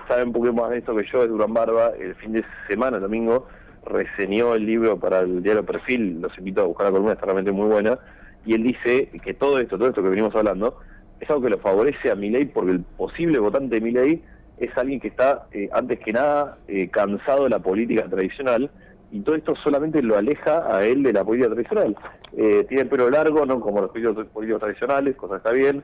sabe 0.08 0.24
un 0.24 0.32
poco 0.32 0.52
más 0.52 0.70
de 0.70 0.78
esto 0.78 0.94
que 0.96 1.04
yo 1.04 1.22
es 1.22 1.28
Durán 1.28 1.54
Barba, 1.54 1.92
el 1.98 2.14
fin 2.16 2.32
de 2.32 2.44
semana, 2.68 2.96
el 2.96 3.02
domingo, 3.02 3.46
reseñó 3.84 4.54
el 4.54 4.66
libro 4.66 4.98
para 4.98 5.20
el 5.20 5.42
diario 5.42 5.64
Perfil, 5.64 6.20
los 6.20 6.36
invito 6.38 6.62
a 6.62 6.64
buscar 6.64 6.86
la 6.86 6.92
columna, 6.92 7.12
está 7.12 7.26
realmente 7.26 7.52
muy 7.52 7.68
buena, 7.68 7.98
y 8.44 8.54
él 8.54 8.62
dice 8.62 9.08
que 9.22 9.34
todo 9.34 9.58
esto, 9.58 9.78
todo 9.78 9.88
esto 9.88 10.02
que 10.02 10.08
venimos 10.08 10.34
hablando, 10.34 10.78
es 11.20 11.30
algo 11.30 11.42
que 11.42 11.50
lo 11.50 11.58
favorece 11.58 12.10
a 12.10 12.14
Milei 12.14 12.46
porque 12.46 12.72
el 12.72 12.80
posible 12.80 13.38
votante 13.38 13.76
de 13.76 13.80
Milei 13.80 14.22
es 14.58 14.76
alguien 14.76 15.00
que 15.00 15.08
está, 15.08 15.46
eh, 15.52 15.68
antes 15.72 15.98
que 16.00 16.12
nada, 16.12 16.58
eh, 16.68 16.88
cansado 16.88 17.44
de 17.44 17.50
la 17.50 17.58
política 17.58 18.04
tradicional, 18.08 18.70
y 19.10 19.20
todo 19.20 19.34
esto 19.34 19.54
solamente 19.56 20.02
lo 20.02 20.16
aleja 20.16 20.74
a 20.74 20.84
él 20.84 21.02
de 21.02 21.12
la 21.12 21.22
política 21.22 21.50
tradicional. 21.50 21.96
Eh, 22.36 22.64
tiene 22.66 22.84
el 22.84 22.88
pelo 22.88 23.10
largo, 23.10 23.44
no 23.44 23.60
como 23.60 23.82
los 23.82 23.90
políticos, 23.90 24.26
políticos 24.32 24.62
tradicionales, 24.62 25.16
cosa 25.16 25.34
que 25.34 25.38
está 25.38 25.52
bien. 25.52 25.82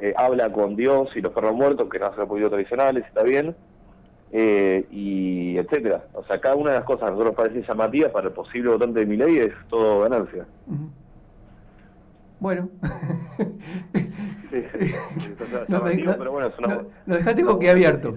Eh, 0.00 0.14
habla 0.16 0.52
con 0.52 0.76
Dios 0.76 1.08
y 1.16 1.20
los 1.20 1.32
perros 1.32 1.54
muertos, 1.54 1.88
que 1.90 1.98
no 1.98 2.06
hacen 2.06 2.20
los 2.20 2.28
políticos 2.28 2.52
tradicionales, 2.52 3.04
está 3.06 3.22
bien. 3.22 3.56
Eh, 4.30 4.86
y 4.90 5.56
etcétera. 5.56 6.04
O 6.12 6.22
sea, 6.24 6.38
cada 6.40 6.54
una 6.54 6.70
de 6.70 6.76
las 6.76 6.84
cosas 6.84 7.06
que 7.06 7.10
nosotros 7.12 7.34
parecen 7.34 7.62
llamativas 7.62 8.12
para 8.12 8.28
el 8.28 8.32
posible 8.34 8.70
votante 8.70 9.00
de 9.00 9.06
mi 9.06 9.16
ley 9.16 9.38
es 9.38 9.52
todo 9.68 10.00
ganancia. 10.00 10.46
Bueno. 12.38 12.68
Sí, 14.50 14.62
sí, 14.78 14.94
entonces, 15.26 15.68
No, 15.68 15.76
llamativo, 15.78 16.12
no- 16.12 16.18
pero 16.18 16.32
bueno, 16.32 16.46
es 16.48 16.58
una- 16.58 16.68
no- 16.68 16.82
lo 17.04 17.16
dejaste 17.16 17.44
boquiabierto. 17.44 18.16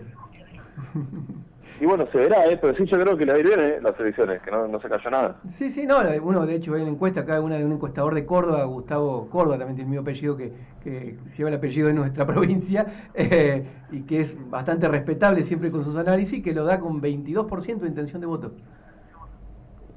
Y 1.81 1.85
bueno, 1.87 2.05
se 2.11 2.17
verá, 2.19 2.45
¿eh? 2.45 2.59
pero 2.61 2.75
sí 2.75 2.85
yo 2.85 2.95
creo 3.01 3.17
que 3.17 3.25
le 3.25 3.31
va 3.31 3.37
a 3.37 3.39
ir 3.39 3.47
bien 3.47 3.59
¿eh? 3.59 3.79
las 3.81 3.99
elecciones, 3.99 4.39
que 4.43 4.51
no, 4.51 4.67
no 4.67 4.79
se 4.79 4.87
cayó 4.87 5.09
nada. 5.09 5.37
Sí, 5.47 5.71
sí, 5.71 5.87
no, 5.87 5.95
uno 6.21 6.45
de 6.45 6.53
hecho 6.53 6.73
ve 6.73 6.83
la 6.83 6.89
encuesta 6.89 7.21
acá, 7.21 7.41
una 7.41 7.57
de 7.57 7.65
un 7.65 7.71
encuestador 7.71 8.13
de 8.13 8.23
Córdoba, 8.23 8.63
Gustavo 8.65 9.27
Córdoba, 9.31 9.57
también 9.57 9.77
tiene 9.77 9.87
el 9.87 9.89
mismo 9.89 10.01
apellido 10.03 10.37
que, 10.37 10.53
que 10.83 11.17
lleva 11.35 11.49
el 11.49 11.55
apellido 11.55 11.87
de 11.87 11.95
nuestra 11.95 12.23
provincia, 12.27 12.85
eh, 13.15 13.65
y 13.89 14.01
que 14.03 14.21
es 14.21 14.37
bastante 14.47 14.87
respetable 14.89 15.41
siempre 15.43 15.71
con 15.71 15.81
sus 15.83 15.97
análisis, 15.97 16.43
que 16.43 16.53
lo 16.53 16.65
da 16.65 16.79
con 16.79 17.01
22% 17.01 17.79
de 17.79 17.87
intención 17.87 18.21
de 18.21 18.27
voto. 18.27 18.53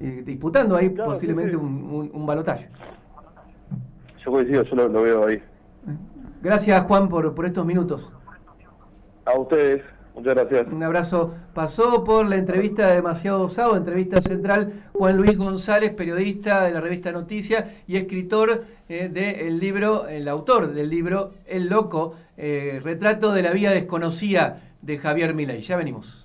Eh, 0.01 0.23
disputando 0.25 0.77
ahí 0.77 0.88
Claro, 0.88 1.11
sí, 1.11 1.16
posiblemente 1.16 1.51
sí. 1.51 1.57
un, 1.59 1.66
un, 1.66 2.11
un 2.14 2.25
balotaje. 2.27 2.70
Yo 4.25 4.31
coincido, 4.33 4.62
yo 4.62 4.75
lo, 4.75 4.88
lo 4.88 5.03
veo 5.03 5.27
ahí. 5.27 5.42
Gracias 6.40 6.83
Juan 6.85 7.11
por, 7.11 7.35
por 7.35 7.44
estos 7.44 7.66
minutos. 7.66 8.11
A 9.27 9.38
ustedes, 9.38 9.83
muchas 10.14 10.35
gracias. 10.35 10.66
Un 10.72 10.83
abrazo. 10.83 11.35
Pasó 11.53 12.05
por 12.05 12.27
la 12.27 12.37
entrevista 12.37 12.87
de 12.87 12.94
Demasiado 12.94 13.48
Sábado, 13.48 13.77
entrevista 13.77 14.22
central, 14.22 14.85
Juan 14.92 15.16
Luis 15.16 15.37
González, 15.37 15.92
periodista 15.92 16.64
de 16.64 16.72
la 16.72 16.81
revista 16.81 17.12
Noticias 17.12 17.64
y 17.87 17.96
escritor 17.96 18.64
eh, 18.88 19.09
del 19.09 19.59
libro, 19.59 20.07
el 20.09 20.29
autor 20.29 20.72
del 20.72 20.90
libro 20.90 21.33
El 21.46 21.68
Loco, 21.68 22.16
eh, 22.37 22.81
retrato 22.83 23.33
de 23.33 23.42
la 23.42 23.53
vida 23.53 23.70
desconocida 23.70 24.61
de 24.83 24.98
Javier 24.98 25.35
Milei. 25.35 25.61
Ya 25.61 25.77
venimos. 25.77 26.20